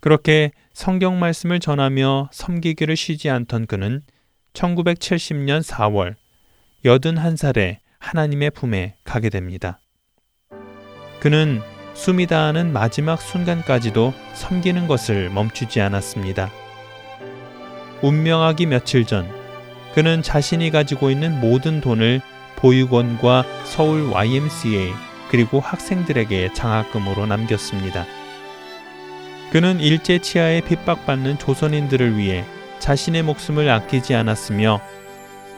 그렇게 0.00 0.52
성경 0.72 1.20
말씀을 1.20 1.60
전하며 1.60 2.30
섬기기를 2.32 2.96
쉬지 2.96 3.28
않던 3.28 3.66
그는 3.66 4.00
1970년 4.54 5.62
4월 5.62 6.14
81살에 6.86 7.80
하나님의 7.98 8.50
품에 8.50 8.96
가게 9.04 9.28
됩니다. 9.28 9.80
그는 11.20 11.60
숨이 11.94 12.26
다하는 12.26 12.72
마지막 12.72 13.20
순간까지도 13.20 14.14
섬기는 14.34 14.86
것을 14.86 15.30
멈추지 15.30 15.80
않았습니다. 15.80 16.50
운명하기 18.02 18.66
며칠 18.66 19.04
전 19.04 19.28
그는 19.94 20.22
자신이 20.22 20.70
가지고 20.70 21.10
있는 21.10 21.40
모든 21.40 21.80
돈을 21.80 22.20
보육원과 22.56 23.44
서울 23.64 24.10
YMCA 24.10 24.92
그리고 25.30 25.60
학생들에게 25.60 26.52
장학금으로 26.54 27.26
남겼습니다. 27.26 28.06
그는 29.50 29.80
일제 29.80 30.18
치하에 30.18 30.60
핍박받는 30.60 31.38
조선인들을 31.38 32.16
위해 32.16 32.44
자신의 32.78 33.22
목숨을 33.24 33.68
아끼지 33.68 34.14
않았으며 34.14 34.80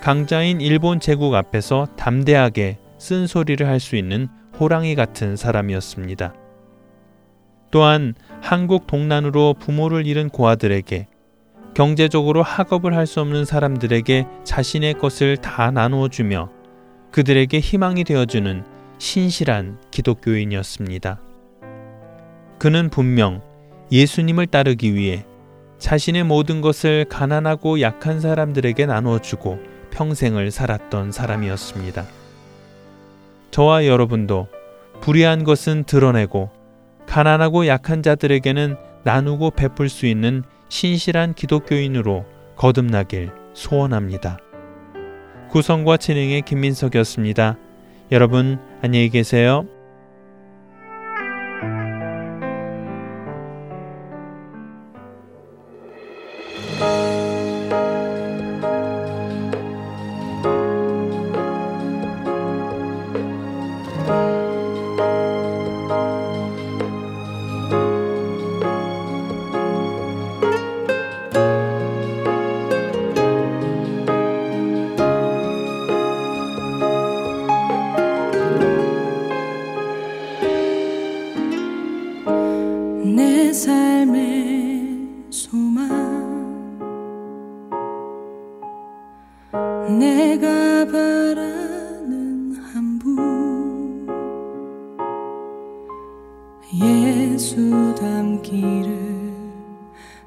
강자인 0.01 0.63
일본 0.63 0.99
제국 0.99 1.35
앞에서 1.35 1.87
담대하게 1.97 2.79
쓴소리를 2.99 3.67
할 3.67 3.81
수 3.81 3.97
있는 3.97 4.29
호랑이 4.59 4.95
같은 4.95 5.37
사람이었습니다. 5.37 6.35
또한 7.71 8.15
한국 8.41 8.87
동난으로 8.87 9.55
부모를 9.61 10.07
잃은 10.07 10.31
고아들에게 10.31 11.07
경제적으로 11.75 12.43
학업을 12.43 12.97
할 12.97 13.07
수 13.07 13.21
없는 13.21 13.45
사람들에게 13.45 14.27
자신의 14.45 14.95
것을 14.95 15.37
다 15.37 15.71
나누어 15.71 16.09
주며 16.09 16.51
그들에게 17.11 17.61
희망이 17.61 18.05
되어주는 18.05 18.65
신실한 18.99 19.79
기독교인이었습니다. 19.91 21.21
그는 22.59 22.89
분명 22.91 23.43
예수님을 23.93 24.47
따르기 24.47 24.95
위해 24.95 25.25
자신의 25.79 26.25
모든 26.25 26.61
것을 26.61 27.05
가난하고 27.07 27.81
약한 27.81 28.21
사람들에게 28.21 28.87
나누어 28.87 29.19
주고 29.19 29.59
평생을 29.91 30.51
살았던 30.51 31.12
사람이었습니다. 31.12 32.05
저와 33.51 33.86
여러분도 33.86 34.49
불의한 35.01 35.45
것은 35.45 35.84
드러내고 35.84 36.51
가난하고 37.07 37.66
약한 37.66 38.03
자들에게는 38.03 38.76
나누고 39.03 39.51
베풀 39.53 39.88
수 39.88 40.07
있는 40.07 40.45
신실한 40.68 41.34
기독교인으로 41.34 42.24
거듭나길 42.57 43.30
소원합니다. 43.55 44.38
구성과 45.51 45.97
진행의 45.97 46.43
김민석이었습니다. 46.43 47.57
여러분 48.12 48.61
안녕히 48.82 49.09
계세요. 49.09 49.66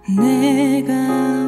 내가 0.09 1.42